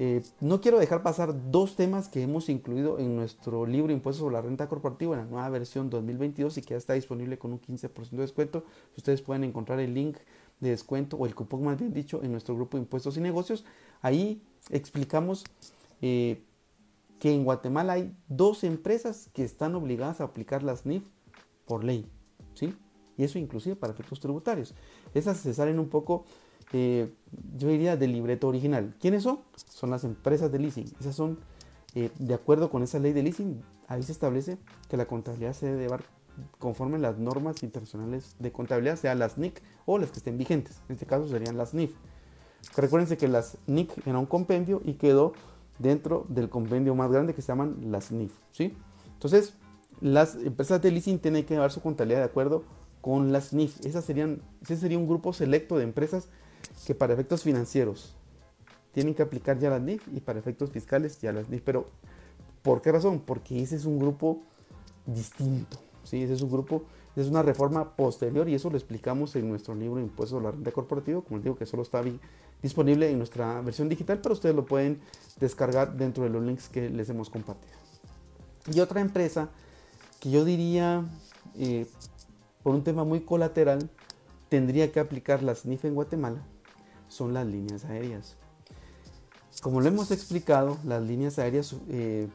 [0.01, 4.35] Eh, no quiero dejar pasar dos temas que hemos incluido en nuestro libro Impuestos sobre
[4.35, 7.61] la Renta Corporativa en la nueva versión 2022 y que ya está disponible con un
[7.61, 8.65] 15% de descuento.
[8.97, 10.19] Ustedes pueden encontrar el link
[10.61, 13.65] de descuento o el cupón más bien dicho en nuestro grupo Impuestos y Negocios.
[14.01, 15.45] Ahí explicamos
[16.01, 16.43] eh,
[17.19, 21.05] que en Guatemala hay dos empresas que están obligadas a aplicar las NIF
[21.67, 22.11] por ley,
[22.55, 22.75] ¿sí?
[23.17, 24.75] Y eso inclusive para efectos tributarios.
[25.13, 26.25] Esas se salen un poco,
[26.73, 27.13] eh,
[27.57, 28.95] yo diría, del libreto original.
[29.01, 29.41] ¿Quiénes son?
[29.57, 30.87] Son las empresas de leasing.
[31.01, 31.39] Esas son,
[31.95, 35.67] eh, de acuerdo con esa ley de leasing, ahí se establece que la contabilidad se
[35.67, 36.05] debe llevar
[36.59, 40.81] conforme las normas internacionales de contabilidad, sea las NIC o las que estén vigentes.
[40.89, 41.95] En este caso serían las NIF.
[42.77, 45.33] Recuérdense que las NIC era un compendio y quedó
[45.79, 48.33] dentro del compendio más grande que se llaman las NIF.
[48.53, 48.75] ¿sí?
[49.15, 49.55] Entonces,
[50.01, 52.65] las empresas de leasing tienen que llevar su contabilidad de acuerdo
[53.01, 53.85] con las NIF.
[53.85, 56.29] Esas serían, ese sería un grupo selecto de empresas
[56.87, 58.15] que para efectos financieros
[58.93, 61.63] tienen que aplicar ya las NIF y para efectos fiscales ya las NIF.
[61.65, 61.87] Pero,
[62.63, 63.21] ¿por qué razón?
[63.21, 64.43] Porque ese es un grupo
[65.07, 65.79] distinto.
[66.05, 66.23] ¿sí?
[66.23, 66.85] Ese es un grupo,
[67.17, 70.73] es una reforma posterior y eso lo explicamos en nuestro libro Impuestos a la Renta
[70.73, 71.21] Corporativa.
[71.23, 72.03] Como les digo, que solo está
[72.63, 75.01] disponible en nuestra versión digital, pero ustedes lo pueden
[75.39, 77.77] descargar dentro de los links que les hemos compartido.
[78.73, 79.49] Y otra empresa
[80.21, 81.05] que yo diría,
[81.57, 81.87] eh,
[82.63, 83.89] por un tema muy colateral,
[84.49, 86.43] tendría que aplicar las NIF en Guatemala,
[87.09, 88.37] son las líneas aéreas.
[89.63, 92.29] Como lo hemos explicado, las líneas aéreas eh,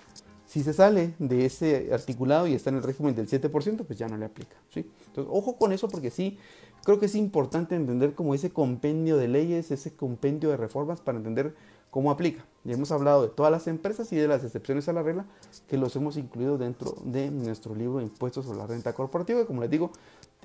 [0.46, 4.08] si se sale de ese articulado y está en el régimen del 7%, pues ya
[4.08, 4.56] no le aplica.
[4.70, 4.88] ¿sí?
[5.08, 6.38] Entonces, ojo con eso porque sí,
[6.84, 11.18] creo que es importante entender como ese compendio de leyes, ese compendio de reformas para
[11.18, 11.54] entender
[11.90, 12.44] cómo aplica.
[12.64, 15.24] Ya hemos hablado de todas las empresas y de las excepciones a la regla
[15.68, 19.46] que los hemos incluido dentro de nuestro libro de impuestos sobre la renta corporativa.
[19.46, 19.90] Como les digo,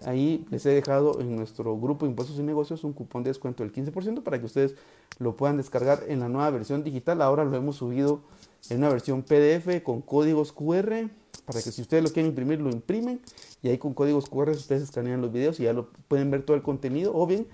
[0.06, 3.74] ahí les he dejado en nuestro grupo impuestos y negocios un cupón de descuento del
[3.74, 4.76] 15% para que ustedes
[5.20, 7.22] lo puedan descargar en la nueva versión digital.
[7.22, 8.22] Ahora lo hemos subido
[8.70, 11.10] en una versión PDF con códigos QR
[11.46, 13.22] para que si ustedes lo quieren imprimir lo imprimen
[13.62, 16.56] y ahí con códigos QR ustedes escanean los videos y ya lo pueden ver todo
[16.56, 17.48] el contenido o bien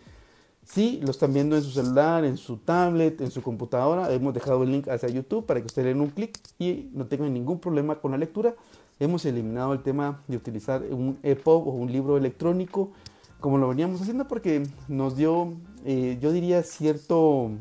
[0.64, 4.64] si lo están viendo en su celular, en su tablet, en su computadora, hemos dejado
[4.64, 8.02] el link hacia YouTube para que ustedes den un clic y no tengan ningún problema
[8.02, 8.54] con la lectura.
[9.00, 12.92] Hemos eliminado el tema de utilizar un EPUB o un libro electrónico
[13.40, 15.54] como lo veníamos haciendo porque nos dio,
[15.86, 17.52] eh, yo diría, cierto,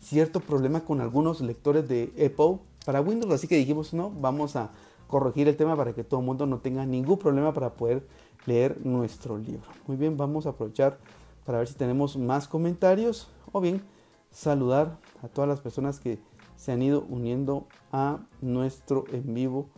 [0.00, 3.32] cierto problema con algunos lectores de EPUB para Windows.
[3.32, 4.70] Así que dijimos, no, vamos a
[5.06, 8.06] corregir el tema para que todo el mundo no tenga ningún problema para poder
[8.46, 9.68] leer nuestro libro.
[9.86, 10.98] Muy bien, vamos a aprovechar
[11.44, 13.82] para ver si tenemos más comentarios o bien
[14.30, 16.18] saludar a todas las personas que
[16.56, 19.68] se han ido uniendo a nuestro en vivo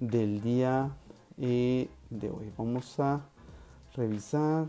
[0.00, 0.96] del día
[1.38, 2.52] eh, de hoy.
[2.56, 3.26] Vamos a
[3.94, 4.66] revisar.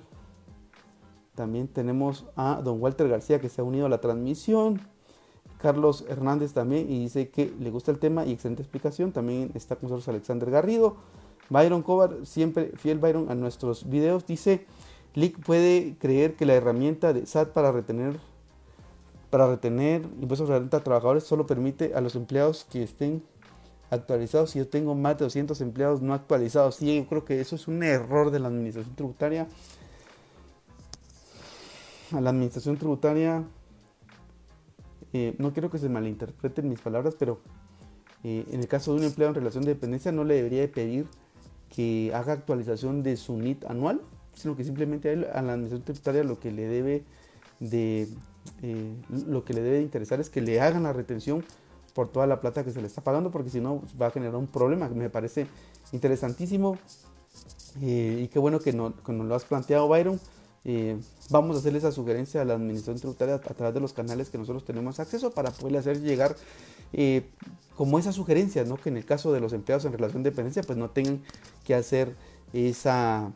[1.36, 4.93] También tenemos a don Walter García que se ha unido a la transmisión.
[5.64, 9.14] Carlos Hernández también y dice que le gusta el tema y excelente explicación.
[9.14, 10.98] También está con nosotros Alexander Garrido.
[11.50, 14.66] Byron Cobar, siempre fiel Byron a nuestros videos, dice
[15.14, 18.20] LIC puede creer que la herramienta de SAT para retener
[19.30, 23.24] para retener impuestos de renta a trabajadores solo permite a los empleados que estén
[23.90, 24.52] actualizados.
[24.52, 27.70] Si yo tengo más de 200 empleados no actualizados, sí, yo creo que eso es
[27.70, 29.48] un error de la administración tributaria.
[32.12, 33.44] A la administración tributaria,
[35.14, 37.40] eh, no quiero que se malinterpreten mis palabras, pero
[38.24, 41.08] eh, en el caso de un empleado en relación de dependencia no le debería pedir
[41.70, 44.02] que haga actualización de su NIT anual
[44.36, 47.04] sino que simplemente a, la administración tributaria lo que le debe
[47.60, 48.08] de
[48.62, 48.94] eh,
[49.28, 51.44] lo que le debe interesar es que le hagan la retención
[51.94, 54.36] por toda la plata que se le está pagando, porque si no va a generar
[54.36, 54.90] un problema.
[54.90, 55.48] Me parece
[55.92, 56.78] interesantísimo
[57.80, 60.20] y qué bueno que, no, nos lo has planteado, Byron.
[60.66, 60.98] Eh,
[61.30, 64.38] vamos a hacerle esa sugerencia a la administración tributaria a, través de los canales que
[64.38, 66.36] nosotros tenemos acceso para poderle hacer llegar
[67.76, 68.78] como esa sugerencia, ¿no?
[68.78, 71.24] que en el caso de los empleados en relación de dependencia, pues no tengan
[71.66, 72.16] que hacer
[72.54, 73.34] esa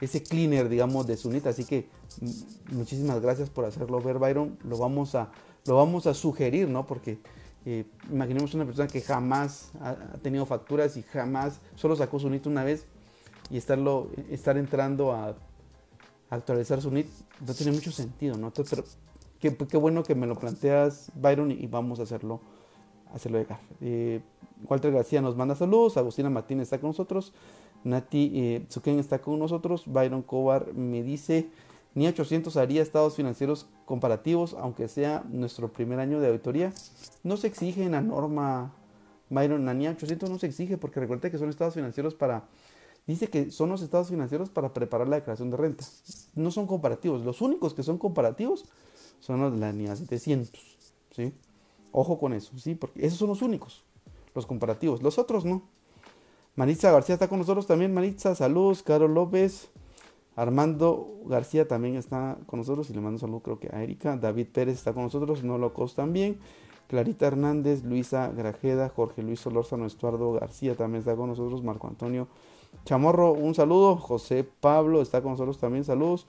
[0.00, 1.50] ese cleaner, digamos, de Sunita.
[1.50, 1.86] Así que
[2.20, 4.58] mm, muchísimas gracias por hacerlo ver, Byron.
[4.64, 5.30] Lo vamos a,
[5.66, 6.86] lo vamos a sugerir, ¿no?
[6.86, 7.18] Porque
[7.66, 12.46] eh, imaginemos una persona que jamás ha, tenido facturas y jamás solo sacó su NIT
[12.46, 12.86] una vez
[13.50, 15.34] y estarlo, estar entrando a,
[16.34, 17.08] actualizar su NIT
[17.46, 18.52] no tiene mucho sentido, ¿no?
[18.52, 18.84] pero
[19.40, 22.40] qué, qué, bueno que me lo planteas, Byron, y, vamos a hacerlo,
[23.12, 23.60] hacerlo llegar.
[23.80, 24.20] Eh,
[24.68, 27.32] Walter García nos manda saludos, Agustina Martínez está con nosotros.
[27.84, 28.66] Nati eh,
[28.98, 29.84] está con nosotros.
[29.86, 31.50] Byron Cobar me dice,
[31.94, 36.72] ni 800 haría estados financieros comparativos, aunque sea nuestro primer año de auditoría.
[37.22, 38.72] No se exige en la norma,
[39.28, 42.44] Byron, ni 800 no se exige, porque recuerde que son estados financieros para...
[43.06, 45.84] Dice que son los estados financieros para preparar la declaración de renta.
[46.34, 47.22] No son comparativos.
[47.22, 48.64] Los únicos que son comparativos
[49.20, 50.60] son los de la NIA 700.
[51.10, 51.32] ¿sí?
[51.92, 52.74] Ojo con eso, ¿sí?
[52.74, 53.84] porque esos son los únicos,
[54.34, 55.02] los comparativos.
[55.02, 55.62] Los otros no.
[56.56, 57.92] Maritza García está con nosotros también.
[57.92, 58.82] Maritza, saludos.
[58.82, 59.70] Carlos López.
[60.36, 64.16] Armando García también está con nosotros y le mando un saludo creo que a Erika.
[64.16, 65.44] David Pérez está con nosotros.
[65.44, 66.38] No Locos también.
[66.88, 71.62] Clarita Hernández, Luisa Grajeda, Jorge Luis Solórzano, Estuardo García también está con nosotros.
[71.62, 72.28] Marco Antonio
[72.84, 73.96] Chamorro, un saludo.
[73.96, 75.84] José Pablo está con nosotros también.
[75.84, 76.26] Saludos.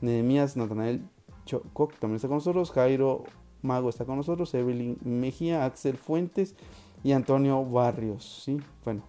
[0.00, 1.02] Nehemías Natanael
[1.46, 2.70] Chococ también está con nosotros.
[2.70, 3.24] Jairo
[3.62, 4.52] Mago está con nosotros.
[4.54, 6.54] Evelyn Mejía, Axel Fuentes
[7.02, 8.42] y Antonio Barrios.
[8.44, 9.02] Sí, bueno,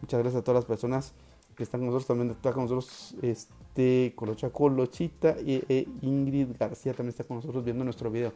[0.00, 1.12] Muchas gracias a todas las personas
[1.56, 6.92] que están con nosotros, también está con nosotros este, Colocha Colochita y e Ingrid García
[6.92, 8.32] también está con nosotros viendo nuestro video.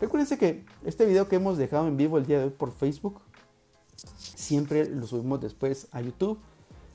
[0.00, 3.20] Recuerden que este video que hemos dejado en vivo el día de hoy por Facebook,
[3.96, 6.38] siempre lo subimos después a YouTube.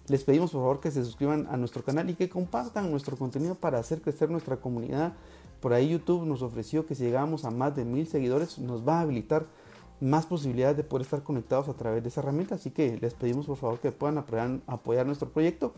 [0.10, 3.56] Les pedimos por favor que se suscriban a nuestro canal y que compartan nuestro contenido
[3.56, 5.14] para hacer crecer nuestra comunidad.
[5.62, 8.98] Por ahí YouTube nos ofreció que si llegamos a más de mil seguidores nos va
[8.98, 9.46] a habilitar
[10.02, 12.56] más posibilidades de poder estar conectados a través de esa herramienta.
[12.56, 14.18] Así que les pedimos por favor que puedan
[14.68, 15.74] apoyar, nuestro proyecto.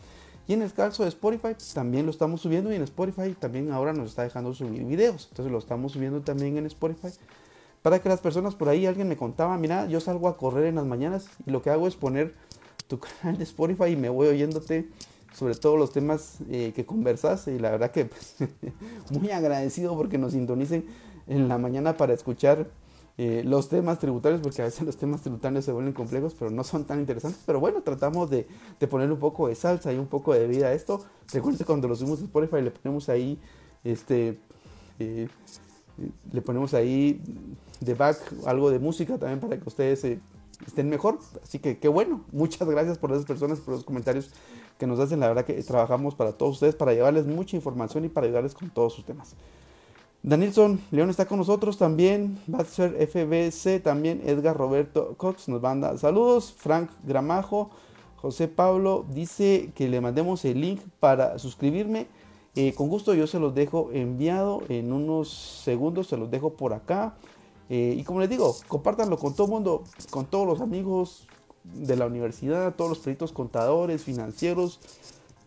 [0.48, 3.92] Y en el caso de Spotify también lo estamos subiendo y en Spotify también ahora
[3.92, 5.28] nos está dejando subir videos.
[5.30, 7.08] Entonces lo estamos subiendo también en Spotify.
[7.82, 10.74] Para que las personas por ahí, alguien me contaba, mira, yo salgo a correr en
[10.74, 12.34] las mañanas y lo que hago es poner
[12.86, 14.88] tu canal de Spotify y me voy oyéndote
[15.34, 18.36] sobre todos los temas eh, que conversas y la verdad que pues,
[19.10, 20.86] muy agradecido porque nos sintonicen
[21.26, 22.68] en la mañana para escuchar
[23.18, 26.62] eh, los temas tributarios, porque a veces los temas tributarios se vuelven complejos, pero no
[26.64, 27.42] son tan interesantes.
[27.46, 28.46] Pero bueno, tratamos de,
[28.78, 31.02] de poner un poco de salsa y un poco de vida a esto.
[31.32, 33.38] Recuerden cuando lo subimos a Spotify le ponemos ahí,
[33.84, 34.38] este,
[34.98, 35.28] eh,
[36.30, 37.22] le ponemos ahí
[37.80, 40.20] de back algo de música también para que ustedes eh,
[40.64, 41.18] estén mejor.
[41.42, 42.22] Así que qué bueno.
[42.32, 44.30] Muchas gracias por esas personas, por los comentarios
[44.78, 45.20] que nos hacen.
[45.20, 48.70] La verdad que trabajamos para todos ustedes, para llevarles mucha información y para ayudarles con
[48.70, 49.34] todos sus temas.
[50.22, 52.38] Danielson León está con nosotros también.
[52.46, 54.22] Batser FBC también.
[54.24, 56.52] Edgar Roberto Cox nos manda saludos.
[56.56, 57.70] Frank Gramajo.
[58.16, 62.08] José Pablo dice que le mandemos el link para suscribirme.
[62.56, 65.30] Eh, con gusto yo se los dejo enviado en unos
[65.62, 66.08] segundos.
[66.08, 67.14] Se los dejo por acá.
[67.68, 71.26] Eh, y como les digo, compártanlo con todo el mundo, con todos los amigos
[71.64, 74.80] de la universidad, todos los proyectos contadores, financieros,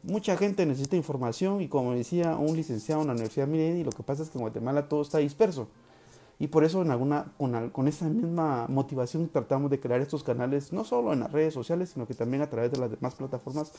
[0.03, 4.03] mucha gente necesita información y como decía un licenciado en la Universidad de lo que
[4.03, 5.67] pasa es que en Guatemala todo está disperso.
[6.41, 6.85] Y por eso
[7.37, 11.53] con, con, esa misma motivación tratamos de crear estos canales, no solo en las redes
[11.53, 13.73] sociales, sino que también a través de las demás plataformas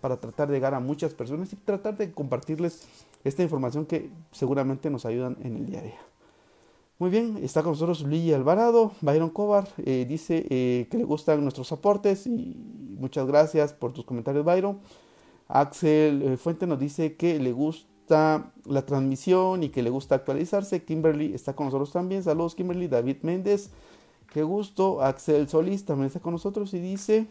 [0.00, 2.88] para tratar de llegar a muchas personas y tratar de compartirles
[3.22, 6.15] esta información que seguramente nos ayudan en el día a día.
[6.98, 11.42] Muy bien, está con nosotros Luigi Alvarado, Byron Cobar, eh, dice eh, que le gustan
[11.42, 12.56] nuestros aportes y
[12.98, 14.78] muchas gracias por tus comentarios Byron.
[15.46, 20.84] Axel eh, Fuente nos dice que le gusta la transmisión y que le gusta actualizarse.
[20.84, 22.22] Kimberly está con nosotros también.
[22.22, 22.88] Saludos Kimberly.
[22.88, 23.68] David Méndez.
[24.32, 25.02] Qué gusto.
[25.02, 27.26] Axel Solís también está con nosotros y dice...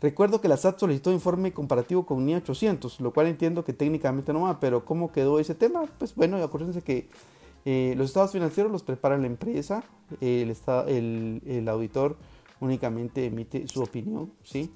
[0.00, 4.32] Recuerdo que la SAT solicitó informe comparativo con NIA 800, lo cual entiendo que técnicamente
[4.32, 5.84] no va, pero ¿cómo quedó ese tema?
[5.98, 7.08] Pues bueno, acuérdense que
[7.64, 9.84] eh, los estados financieros los prepara la empresa,
[10.20, 12.16] el, estado, el, auditor
[12.60, 14.70] únicamente emite su opinión, ¿sí?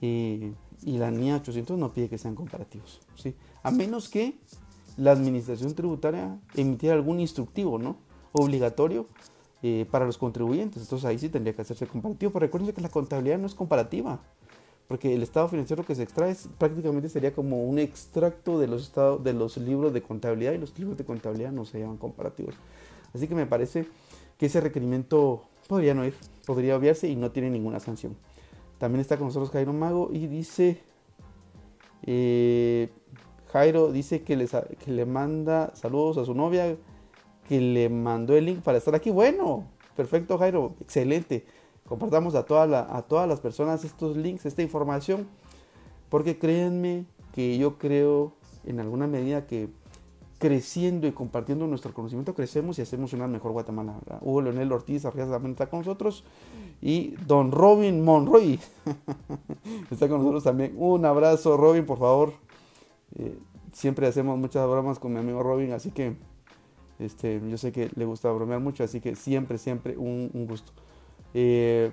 [0.00, 3.34] Eh, y la NIA 800 no pide que sean comparativos, ¿sí?
[3.62, 4.38] A menos que
[4.96, 7.96] la administración tributaria emitiera algún instructivo, ¿no?
[8.32, 9.06] Obligatorio
[9.62, 10.82] eh, para los contribuyentes.
[10.82, 12.32] Entonces ahí sí tendría que hacerse comparativo.
[12.32, 14.20] Pero recuerden que la contabilidad no es comparativa.
[14.90, 19.22] Porque el estado financiero que se extrae prácticamente sería como un extracto de los, estados,
[19.22, 22.56] de los libros de contabilidad y los libros de contabilidad no se llaman comparativos.
[23.14, 23.86] Así que me parece
[24.36, 28.16] que ese requerimiento podría no ir, podría obviarse y no tiene ninguna sanción.
[28.78, 30.80] También está con nosotros Jairo Mago y dice,
[32.02, 32.88] eh,
[33.52, 36.76] Jairo dice que, que le manda saludos a su novia,
[37.48, 39.10] que le mandó el link para estar aquí.
[39.10, 41.46] Bueno, perfecto Jairo, excelente.
[41.90, 45.26] Compartamos a, toda a todas las personas estos links, esta información,
[46.08, 48.32] porque créanme que yo creo
[48.64, 49.68] en alguna medida que
[50.38, 53.98] creciendo y compartiendo nuestro conocimiento, crecemos y hacemos una mejor Guatemala.
[54.20, 56.24] Hugo Leonel Ortiz Arrias también está con nosotros
[56.80, 58.60] y don Robin Monroy
[59.90, 60.74] está con nosotros también.
[60.78, 62.34] Un abrazo, Robin, por favor.
[63.16, 63.36] Eh,
[63.72, 66.14] siempre hacemos muchas bromas con mi amigo Robin, así que
[67.00, 70.72] este, yo sé que le gusta bromear mucho, así que siempre, siempre un, gusto.
[71.34, 71.92] Eh,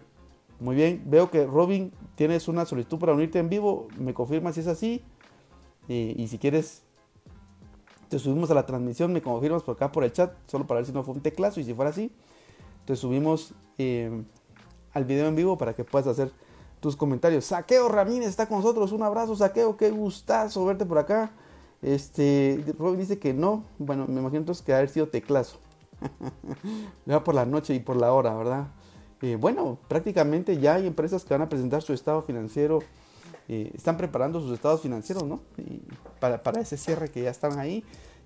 [0.60, 4.62] muy bien, veo que Robin tienes una solicitud para unirte en vivo, me confirma si
[4.62, 5.04] es así.
[5.88, 6.84] y si quieres
[8.10, 10.86] te subimos a la transmisión, me confirmas por acá por el chat, solo para ver
[10.86, 12.12] si no fue un teclazo y si fuera así,
[12.86, 14.24] te subimos eh,
[14.94, 16.32] al video en vivo para que puedas hacer
[16.80, 17.46] tus comentarios.
[17.46, 21.32] Saqueo Ramírez está con nosotros, un abrazo Saqueo, qué gustazo verte por acá.
[21.82, 25.60] Este, Robin dice que no, bueno, me imagino entonces que haber sido teclazo.
[27.06, 28.68] ya por la noche y por la hora, ¿verdad?
[29.22, 32.82] Eh, bueno, prácticamente ya hay empresas que van a presentar su estado financiero
[33.50, 35.40] eh, están preparando sus estados financieros, ¿no?
[36.20, 37.84] para, para, ese cierre que ya están ahí.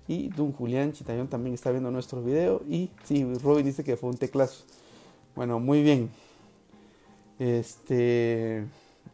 [0.08, 2.62] Y Don Julián Chitayón también está viendo nuestro video.
[2.68, 4.64] Y sí, Robin dice que fue un teclazo.
[5.36, 6.10] Bueno, muy bien.
[7.38, 8.66] Este.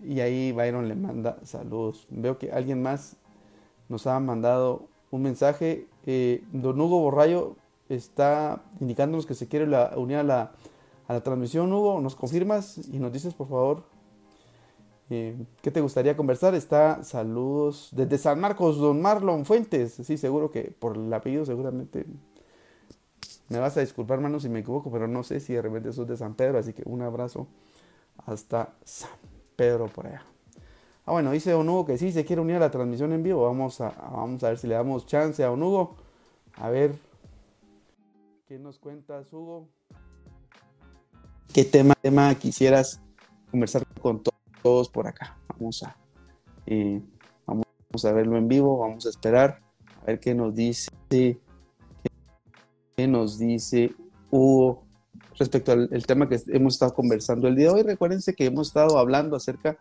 [0.02, 2.06] Y ahí Byron le manda saludos.
[2.08, 3.16] Veo que alguien más
[3.90, 5.86] nos ha mandado un mensaje.
[6.06, 7.56] Eh, don Hugo Borrayo
[7.90, 9.66] está indicándonos que se quiere
[9.96, 10.52] unir a la,
[11.08, 11.72] a la transmisión.
[11.72, 13.84] Hugo, ¿nos confirmas y nos dices por favor
[15.10, 16.54] Eh, ¿Qué te gustaría conversar?
[16.54, 19.94] Está saludos desde San Marcos, don Marlon Fuentes.
[20.04, 22.04] Sí, seguro que por el apellido seguramente
[23.48, 26.06] me vas a disculpar, hermano, si me equivoco, pero no sé si de repente sos
[26.06, 27.46] de San Pedro, así que un abrazo
[28.26, 29.10] hasta San
[29.56, 30.22] Pedro por allá.
[31.06, 33.44] Ah, bueno, dice Onugo que sí se quiere unir a la transmisión en vivo.
[33.46, 35.96] Vamos a, vamos a ver si le damos chance a Onugo.
[36.56, 36.94] A ver,
[38.46, 39.68] ¿qué nos cuentas, Hugo?
[41.52, 41.94] ¿Qué tema,
[42.38, 43.00] quisieras
[43.50, 44.22] conversar con
[44.62, 45.38] todos por acá?
[45.48, 45.96] Vamos a,
[46.66, 47.02] eh,
[47.46, 49.60] vamos a verlo en vivo, vamos a esperar
[50.02, 53.94] a ver qué nos dice, qué nos dice
[54.30, 54.84] Hugo
[55.38, 57.82] respecto al tema que hemos estado conversando el día de hoy.
[57.82, 59.76] Recuérdense que hemos estado hablando acerca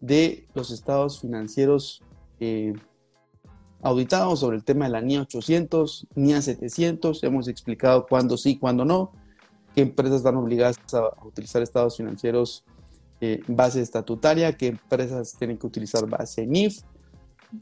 [0.00, 2.02] de los estados financieros
[2.40, 2.74] eh,
[3.82, 7.22] auditados sobre el tema de la NIA 800, NIA 700.
[7.24, 9.12] Hemos explicado cuándo sí, cuándo no,
[9.74, 12.64] qué empresas están obligadas a, utilizar estados financieros
[13.20, 16.82] eh, base estatutaria, qué empresas tienen que utilizar base NIF.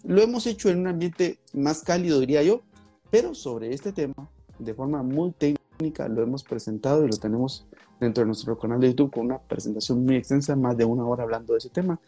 [0.04, 2.62] Lo hemos hecho en un ambiente más cálido, diría yo,
[3.10, 7.66] pero sobre este tema, de forma muy técnica, lo hemos presentado y lo tenemos
[7.98, 11.24] dentro de nuestro canal de YouTube con una presentación muy extensa, más de una hora
[11.24, 12.00] hablando de ese tema.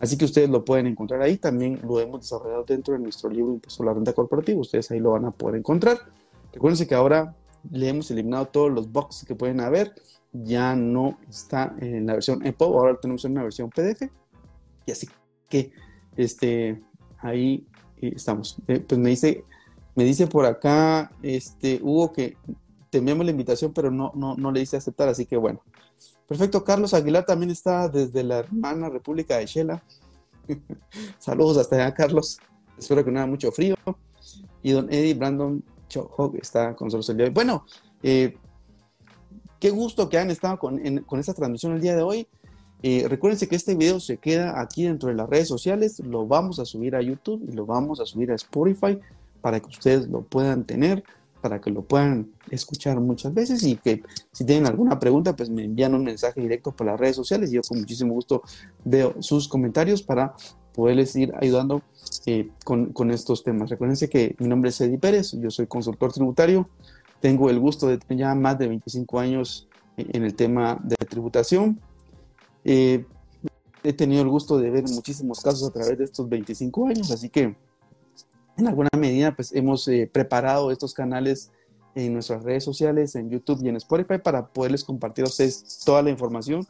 [0.00, 1.36] Así que ustedes lo pueden encontrar ahí.
[1.36, 4.60] También lo hemos desarrollado dentro de nuestro libro Impuesto a la Renta Corporativa.
[4.60, 5.98] Ustedes ahí lo van a poder encontrar.
[6.52, 7.34] Recuerden que ahora
[7.70, 9.94] le hemos eliminado todos los boxes que pueden haber.
[10.32, 14.02] Ya no está en la versión EPUB, ahora lo tenemos en una versión PDF.
[14.86, 15.08] Y así
[15.48, 15.72] que
[16.16, 16.82] este,
[17.18, 17.66] ahí
[18.00, 18.56] eh, estamos.
[18.68, 19.44] Eh, pues me dice,
[19.94, 22.36] me dice por acá este, Hugo que
[22.90, 25.62] te enviamos la invitación, pero no, no, no le dice aceptar, así que bueno.
[26.26, 29.82] Perfecto, Carlos Aguilar también está desde la hermana República de Shela.
[31.18, 32.38] Saludos hasta allá, Carlos.
[32.76, 33.74] Espero que no haya mucho frío.
[34.62, 37.34] Y don Eddie Brandon Chohog está con nosotros el día de hoy.
[37.34, 37.64] Bueno,
[38.02, 38.36] eh,
[39.60, 40.80] qué gusto que han estado con,
[41.18, 42.26] esta transmisión el día de hoy.
[42.82, 46.60] Eh, recuérdense que este video se queda aquí dentro de las redes sociales, lo vamos
[46.60, 49.00] a subir a YouTube y lo vamos a subir a Spotify
[49.40, 51.02] para que ustedes lo puedan tener
[51.40, 55.64] para que lo puedan escuchar muchas veces y que si tienen alguna pregunta, pues me
[55.64, 58.42] envían un mensaje directo por las redes sociales yo con muchísimo gusto
[58.84, 60.34] veo sus comentarios para
[60.78, 61.82] poderles ir ayudando
[62.24, 63.68] eh, con, con, estos temas.
[63.68, 66.68] Recuerden que mi nombre es Eddie Pérez, yo soy consultor tributario,
[67.20, 69.66] tengo el gusto de tener ya más de 25 años
[69.96, 71.80] en el tema de tributación.
[72.62, 73.04] Eh,
[73.82, 77.28] he tenido el gusto de ver muchísimos casos a través de estos 25 años, así
[77.28, 77.56] que
[78.56, 81.50] en alguna medida pues hemos eh, preparado estos canales
[81.96, 86.02] en nuestras redes sociales, en YouTube y en Spotify para poderles compartir a ustedes toda
[86.02, 86.64] la información.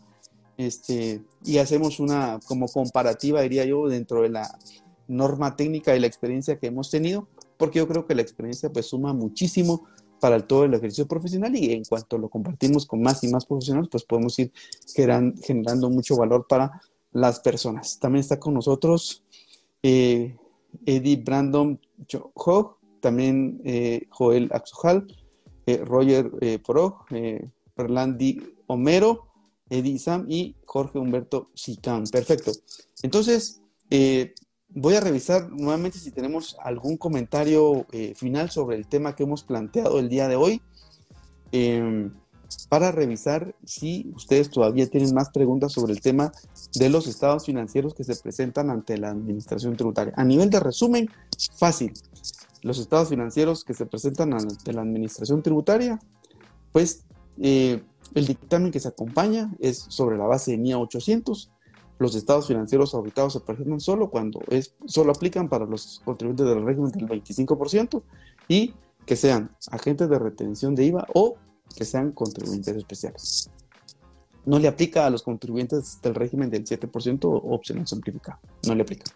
[0.59, 4.59] Este, y hacemos una como comparativa, diría yo, dentro de la
[5.07, 8.87] norma técnica y la experiencia que hemos tenido, porque yo creo que la experiencia pues
[8.87, 9.87] suma muchísimo
[10.21, 13.89] para todo el ejercicio profesional y en cuanto lo compartimos con más y más profesionales,
[13.91, 14.53] pues podemos ir
[14.95, 16.83] generando mucho valor para
[17.13, 17.99] las personas.
[17.99, 19.25] También está con nosotros
[19.83, 20.37] eh,
[20.85, 21.81] Eddie Brandon
[22.35, 25.07] Hogg, también eh, Joel Axojal,
[25.67, 27.05] eh, Roger eh, Porog,
[27.75, 29.28] Perlandi Homero,
[29.71, 32.05] Eddie Sam y Jorge Humberto Sicán.
[32.05, 32.53] Perfecto.
[33.03, 33.61] Entonces,
[34.69, 39.99] voy a revisar nuevamente si tenemos algún comentario final sobre el tema que hemos planteado
[39.99, 40.63] el día de hoy.
[41.53, 42.13] Em,
[42.69, 46.33] para revisar si ustedes todavía tienen más preguntas sobre el tema
[46.75, 50.15] de los estados financieros que se presentan ante la administración tributaria.
[50.17, 51.11] A nivel de resumen,
[51.57, 51.93] fácil.
[52.63, 56.01] Los estados financieros que se presentan ante la administración tributaria,
[56.73, 57.05] pues
[57.39, 57.83] eh,
[58.15, 61.51] el dictamen que se acompaña es sobre la base de NIA 800.
[61.99, 66.65] Los estados financieros auditados se presentan solo cuando es, solo aplican para los contribuyentes del
[66.65, 68.03] régimen del 25%
[68.47, 71.37] y que sean agentes de retención de IVA o
[71.75, 73.51] que sean contribuyentes especiales.
[74.45, 78.39] No le aplica a los contribuyentes del régimen del 7% o opcional simplificado.
[78.67, 79.11] No le aplica.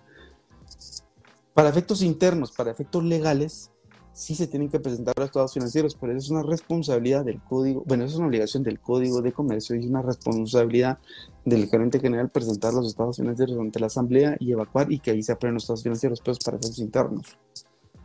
[1.55, 3.72] Para efectos internos, para efectos legales,
[4.13, 8.05] sí se tienen que presentar los estados financieros, pero es una responsabilidad del código, bueno,
[8.05, 10.99] es una obligación del código de comercio y una responsabilidad
[11.45, 15.23] del gerente general presentar los estados financieros ante la asamblea y evacuar y que ahí
[15.23, 17.39] se aprueben los estados financieros, pues para efectos internos.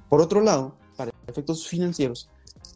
[0.09, 2.29] Por otro lado, para efectos financieros,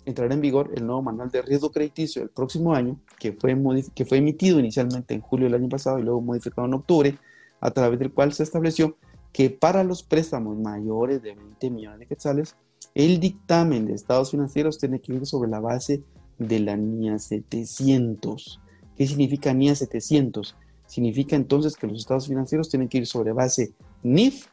[0.06, 3.58] entrará en vigor el nuevo manual de riesgo crediticio el próximo año, que fue,
[3.96, 7.18] que fue emitido inicialmente en julio del año pasado y luego modificado en octubre,
[7.62, 8.98] a través del cual se estableció
[9.32, 12.56] que para los préstamos mayores de 20 millones de quetzales,
[12.96, 16.04] el dictamen de estados financieros tiene que ir sobre la base
[16.38, 18.60] de la NIA 700.
[18.96, 20.56] ¿Qué significa NIA 700?
[20.86, 23.74] Significa entonces que los estados financieros tienen que ir sobre base
[24.04, 24.48] NIF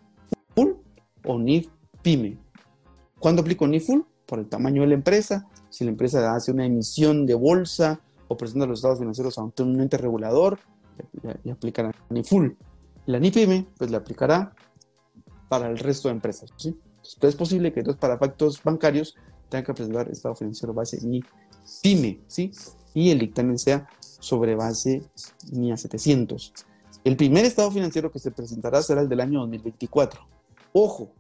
[0.55, 0.73] full
[1.25, 1.69] o NIF
[2.03, 2.39] pyme.
[3.19, 4.03] ¿Cuándo aplico NIF full?
[4.29, 8.37] por el tamaño de la empresa, si la empresa hace una emisión de bolsa o
[8.37, 10.59] presenta los estados financieros ante un ente regulador,
[11.43, 12.51] le, aplicarán ni full.
[13.07, 14.55] La NIPYME, pues le aplicará
[15.49, 16.51] para el resto de empresas.
[16.57, 16.77] ¿sí?
[17.15, 19.17] Entonces, es posible que entonces para factos bancarios
[19.49, 22.53] tengan que presentar estado financiero base NIPYME, ¿sí?
[22.95, 25.03] Y el dictamen sea sobre base
[25.53, 26.53] NIA 700.
[27.05, 30.21] El primer estado financiero que se presentará será el del año 2024.
[30.73, 31.13] Ojo,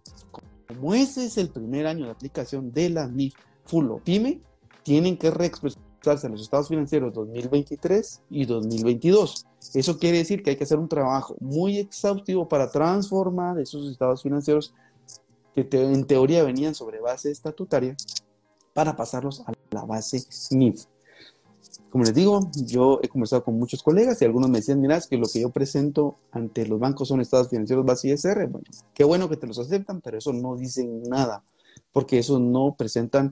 [0.66, 3.34] como ese es el primer año de aplicación de la NIF
[3.64, 4.40] Full o PYME,
[4.82, 9.46] tienen que reexpresarse los estados financieros 2023 y 2022.
[9.74, 14.22] Eso quiere decir que hay que hacer un trabajo muy exhaustivo para transformar esos estados
[14.22, 14.74] financieros
[15.66, 17.96] que en teoría venían sobre base estatutaria
[18.74, 20.84] para pasarlos a la base NIF.
[21.90, 25.16] Como les digo, yo he conversado con muchos colegas y algunos me decían, mira, que
[25.16, 28.46] lo que yo presento ante los bancos son estados financieros base ISR.
[28.46, 31.42] Bueno, qué bueno que te los aceptan, pero eso no dicen nada,
[31.92, 33.30] porque eso no presentan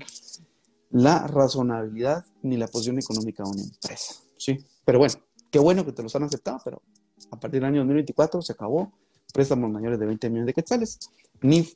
[0.91, 4.15] la razonabilidad ni la posición económica de una empresa.
[4.39, 5.15] Sí, pero bueno,
[5.51, 6.83] qué bueno que te los han aceptado, pero
[7.31, 8.93] a partir del año 2024 se acabó
[9.37, 10.99] préstamos mayores de 20 millones de quetzales.
[11.43, 11.75] NIF.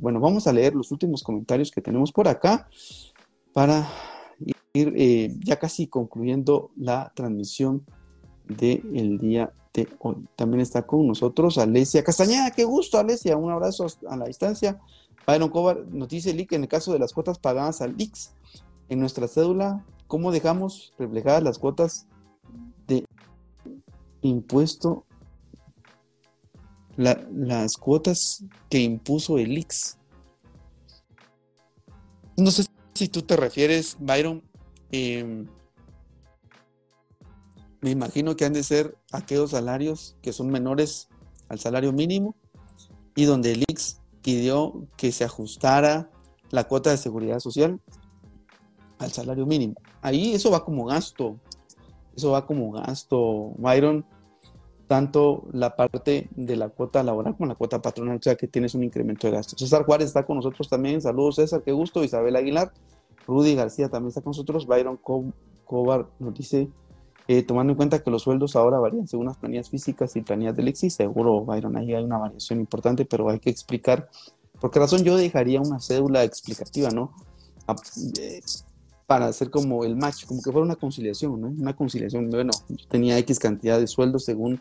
[0.00, 2.66] Bueno, vamos a leer los últimos comentarios que tenemos por acá
[3.52, 3.86] para
[4.72, 7.84] ir eh, ya casi concluyendo la transmisión
[8.48, 10.26] del día de hoy.
[10.36, 12.50] También está con nosotros Alesia Castañeda.
[12.50, 13.36] Qué gusto, Alesia.
[13.36, 14.80] Un abrazo a la distancia.
[15.26, 18.32] Byron Cobar nos dice que en el caso de las cuotas pagadas al IX,
[18.88, 22.06] en nuestra cédula, ¿cómo dejamos reflejadas las cuotas
[22.86, 23.04] de
[24.22, 25.04] impuesto?
[27.02, 29.98] Las cuotas que impuso el IX.
[32.36, 34.42] No sé si tú te refieres, Byron,
[34.90, 35.46] em,
[37.80, 41.08] me imagino que han de ser aquellos salarios que son menores
[41.48, 42.36] al salario mínimo
[43.14, 46.10] y donde el IX pidió que se ajustara
[46.50, 47.80] la cuota de seguridad social
[48.98, 49.74] al salario mínimo.
[50.00, 51.38] Ahí eso va como gasto,
[52.16, 54.04] eso va como gasto, Byron,
[54.92, 58.74] tanto la parte de la cuota laboral como la cuota patronal, o sea que tienes
[58.74, 59.58] un incremento de gastos.
[59.58, 62.74] César Juárez está con nosotros también, saludos César, qué gusto, Isabel Aguilar,
[63.26, 64.98] Rudy García también está con nosotros, Byron
[65.64, 66.68] Cobar nos dice,
[67.26, 70.54] eh, tomando en cuenta que los sueldos ahora varían según las planillas físicas y planillas
[70.56, 74.10] del EXI, seguro Byron, ahí hay una variación importante, pero hay que explicar
[74.60, 77.14] por qué razón yo dejaría una cédula explicativa, ¿no?
[78.20, 78.42] Eh,
[79.06, 81.48] para hacer como el match, como que fuera una conciliación, ¿no?
[81.48, 84.60] Una conciliación, bueno, yo tenía X cantidad de sueldos según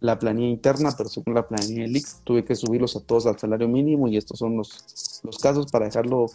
[0.00, 3.38] la planilla interna, pero según la planilla del IX tuve que subirlos a todos al
[3.38, 6.26] salario mínimo y estos son los, los casos para dejarlo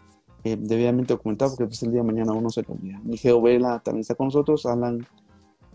[0.43, 2.99] eh, debidamente documentado porque pues el día de mañana uno se lo olvida.
[3.03, 5.05] Mi Vela también está con nosotros, Alan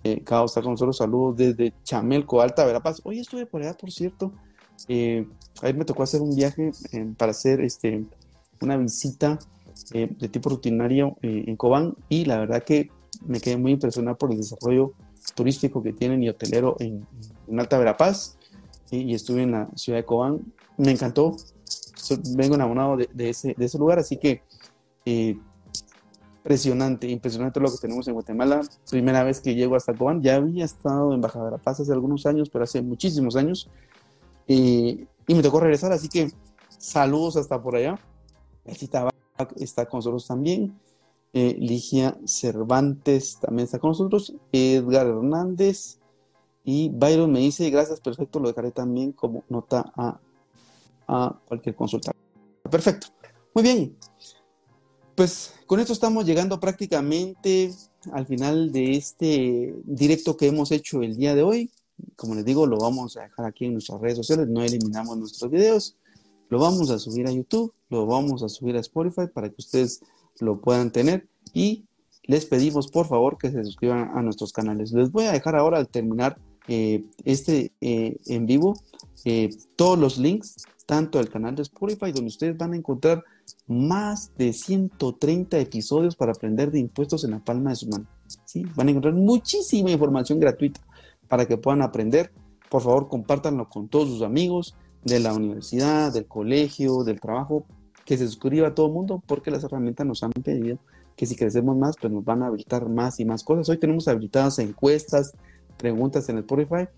[0.04, 3.00] eh, Cao está con nosotros, saludos desde Chamelco, Alta Verapaz.
[3.04, 4.32] Hoy estuve por allá, por cierto.
[4.86, 5.26] Eh,
[5.62, 8.04] ayer me tocó hacer un viaje eh, para hacer este,
[8.60, 9.38] una visita
[9.92, 12.90] de tipo rutinario en Cobán y la verdad que
[13.24, 14.92] me quedé muy impresionado por el desarrollo
[15.36, 17.06] turístico que tienen y hotelero en,
[17.58, 18.36] Alta Verapaz
[18.90, 20.40] y, estuve en la ciudad de Cobán.
[20.76, 21.36] Me encantó,
[22.36, 24.42] vengo enamorado de, de, ese, de ese lugar, así que
[25.04, 25.38] eh,
[26.38, 28.60] impresionante, impresionante lo que tenemos en Guatemala.
[28.90, 32.48] Primera vez que llego hasta Cobán, ya había estado en Baja Verapaz hace algunos años,
[32.50, 33.68] pero hace muchísimos años,
[34.46, 36.32] y me tocó regresar, así que
[36.78, 37.98] saludos hasta por allá.
[38.64, 38.76] El
[39.56, 40.78] está con nosotros también.
[41.34, 45.97] Eh, Ligia Cervantes también está con nosotros, Edgar Hernández
[46.64, 50.20] y Byron me dice, gracias, perfecto, lo dejaré también como nota a,
[51.06, 52.12] a cualquier consulta.
[52.70, 53.08] Perfecto,
[53.54, 53.96] muy bien.
[55.14, 57.72] Pues con esto estamos llegando prácticamente
[58.12, 61.70] al final de este directo que hemos hecho el día de hoy.
[62.14, 65.50] Como les digo, lo vamos a dejar aquí en nuestras redes sociales, no eliminamos nuestros
[65.50, 65.96] videos,
[66.48, 70.00] lo vamos a subir a YouTube, lo vamos a subir a Spotify para que ustedes
[70.38, 71.84] lo puedan tener y
[72.22, 74.92] les pedimos por favor que se suscriban a nuestros canales.
[74.92, 76.38] Les voy a dejar ahora al terminar
[76.68, 78.74] eh, este eh, en vivo
[79.24, 83.24] eh, todos los links, tanto al canal de Spotify, donde ustedes van a encontrar
[83.66, 88.06] más de 130 episodios para aprender de impuestos en la palma de su mano.
[88.44, 88.64] ¿sí?
[88.74, 90.80] Van a encontrar muchísima información gratuita
[91.26, 92.32] para que puedan aprender.
[92.70, 97.64] Por favor, compártanlo con todos sus amigos de la universidad, del colegio, del trabajo,
[98.04, 100.78] que se suscriba a todo el mundo porque las herramientas nos han pedido
[101.16, 103.68] que si crecemos más, pues nos van a habilitar más y más cosas.
[103.68, 105.34] Hoy tenemos habilitadas encuestas,
[105.78, 106.88] preguntas en el Spotify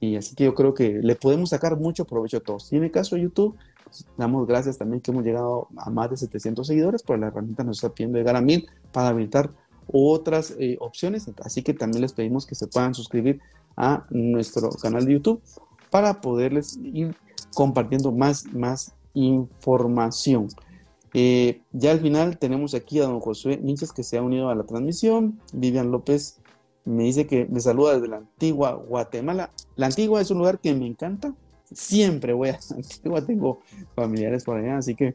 [0.00, 2.72] y así que yo creo que le podemos sacar mucho provecho a todos.
[2.72, 6.10] Y en el caso de YouTube, pues, damos gracias también que hemos llegado a más
[6.10, 9.50] de 700 seguidores, pero la herramienta nos está pidiendo llegar a 1000 para habilitar
[9.86, 11.30] otras eh, opciones.
[11.42, 13.40] Así que también les pedimos que se puedan suscribir
[13.76, 15.40] a nuestro canal de YouTube
[15.90, 17.14] para poderles ir
[17.54, 20.48] compartiendo más, más información.
[21.14, 24.54] Eh, ya al final tenemos aquí a don Josué Minches que se ha unido a
[24.54, 25.40] la transmisión.
[25.54, 26.40] Vivian López
[26.86, 29.50] me dice que me saluda desde la antigua Guatemala.
[29.74, 31.34] La antigua es un lugar que me encanta.
[31.72, 33.60] siempre voy a Antigua, tengo
[33.94, 35.14] familiares por allá, así que de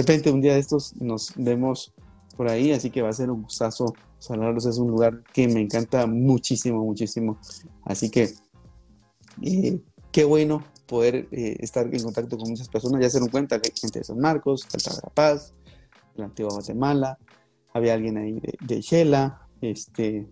[0.00, 1.92] repente un día de estos nos vemos
[2.36, 5.60] por ahí, así que va a ser un gustazo saludarlos, es un lugar que me
[5.60, 7.38] encanta muchísimo, muchísimo,
[7.84, 8.32] así que
[9.42, 9.80] eh,
[10.12, 13.70] qué bueno poder eh, estar en contacto con muchas personas, ya se dieron cuenta que
[13.72, 15.40] hay gente de San Marcos, de
[16.14, 17.18] La antigua Guatemala,
[17.74, 20.28] había alguien ahí de, de este,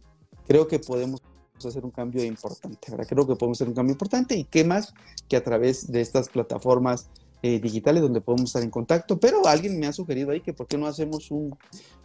[0.50, 1.22] creo que podemos
[1.64, 3.06] hacer un cambio importante, ¿verdad?
[3.08, 4.92] Creo que podemos hacer un cambio importante y qué más
[5.28, 7.08] que a través de estas plataformas
[7.40, 10.66] eh, digitales donde podemos estar en contacto, pero alguien me ha sugerido ahí que por
[10.66, 11.56] qué no hacemos un,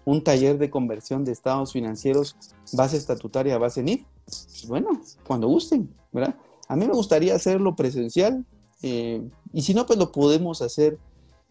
[0.06, 2.36] un taller de conversión de estados financieros
[2.72, 4.04] base estatutaria, base NIF.
[4.26, 6.36] Pues bueno, cuando gusten, ¿verdad?
[6.68, 8.46] A mí me gustaría hacerlo presencial
[8.84, 11.00] eh, y si no, pues lo podemos hacer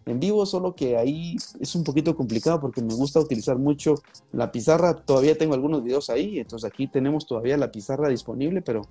[0.07, 3.95] en vivo, solo que ahí es un poquito complicado porque me gusta utilizar mucho
[4.33, 4.95] la pizarra.
[4.95, 8.83] Todavía tengo algunos videos ahí, entonces aquí tenemos todavía la pizarra disponible, pero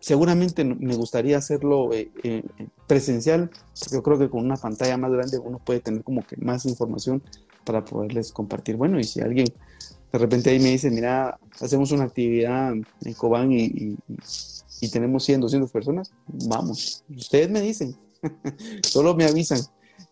[0.00, 2.42] seguramente me gustaría hacerlo eh, eh,
[2.86, 3.50] presencial,
[3.90, 7.22] yo creo que con una pantalla más grande uno puede tener como que más información
[7.64, 8.76] para poderles compartir.
[8.76, 9.48] Bueno, y si alguien
[10.12, 13.96] de repente ahí me dice, mira, hacemos una actividad en Cobán y,
[14.80, 17.96] y tenemos 100, 200 personas, vamos, ustedes me dicen,
[18.82, 19.60] solo me avisan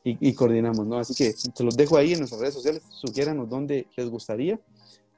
[0.07, 0.99] y, coordinamos, ¿no?
[0.99, 4.61] Así que se los dejo ahí en nuestras redes sociales, sugiéranos dónde les gustaría,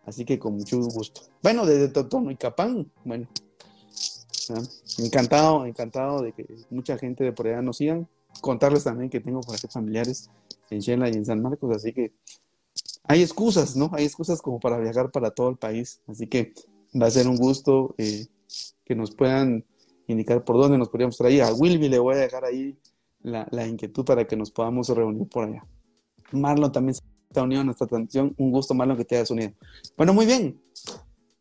[0.05, 1.23] así que con mucho gusto.
[1.43, 3.27] Bueno, desde Totono y Capán, bueno,
[4.99, 8.07] encantado, encantado de que mucha gente de por allá nos sigan,
[8.41, 10.31] contarles también que tengo por aquí familiares
[10.71, 12.13] en Shela y en San Marcos, así que
[13.09, 13.91] hay excusas, ¿no?
[13.93, 16.53] Hay excusas como para viajar para todo el país, así que
[17.01, 18.27] va a ser un gusto eh,
[18.85, 19.65] que nos puedan
[20.07, 21.43] indicar por dónde nos podríamos traer.
[21.43, 22.77] A Wilby le voy a dejar ahí
[23.27, 25.65] la, inquietud para que nos podamos reunir por allá.
[26.33, 26.97] Marlon también
[27.29, 28.35] está unido a nuestra transmisión.
[28.39, 29.53] Un gusto, Marlon, que te hayas unido.
[29.97, 30.61] Bueno, muy bien.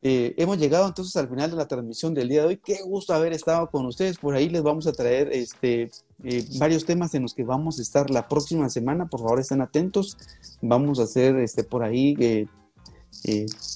[0.01, 2.57] Eh, hemos llegado entonces al final de la transmisión del día de hoy.
[2.57, 4.17] Qué gusto haber estado con ustedes.
[4.17, 5.91] Por ahí les vamos a traer este,
[6.23, 9.07] eh, varios temas en los que vamos a estar la próxima semana.
[9.07, 10.17] Por favor, estén atentos.
[10.61, 12.47] Vamos a hacer este, por ahí eh,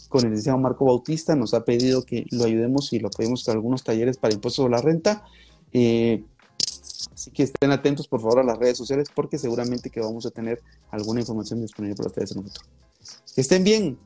[0.07, 1.35] con el licenciado Marco Bautista.
[1.35, 4.71] Nos ha pedido que lo ayudemos y lo apoyemos con algunos talleres para impuestos sobre
[4.71, 5.23] la renta.
[7.19, 10.31] Así que estén atentos por favor a las redes sociales porque seguramente que vamos a
[10.31, 12.65] tener alguna información disponible para ustedes en un futuro.
[13.35, 13.99] Que estén bien.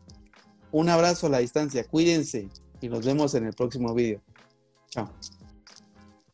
[0.72, 1.84] Un abrazo a la distancia.
[1.84, 2.50] Cuídense
[2.82, 4.20] y nos vemos en el próximo video.
[4.90, 5.12] Chao.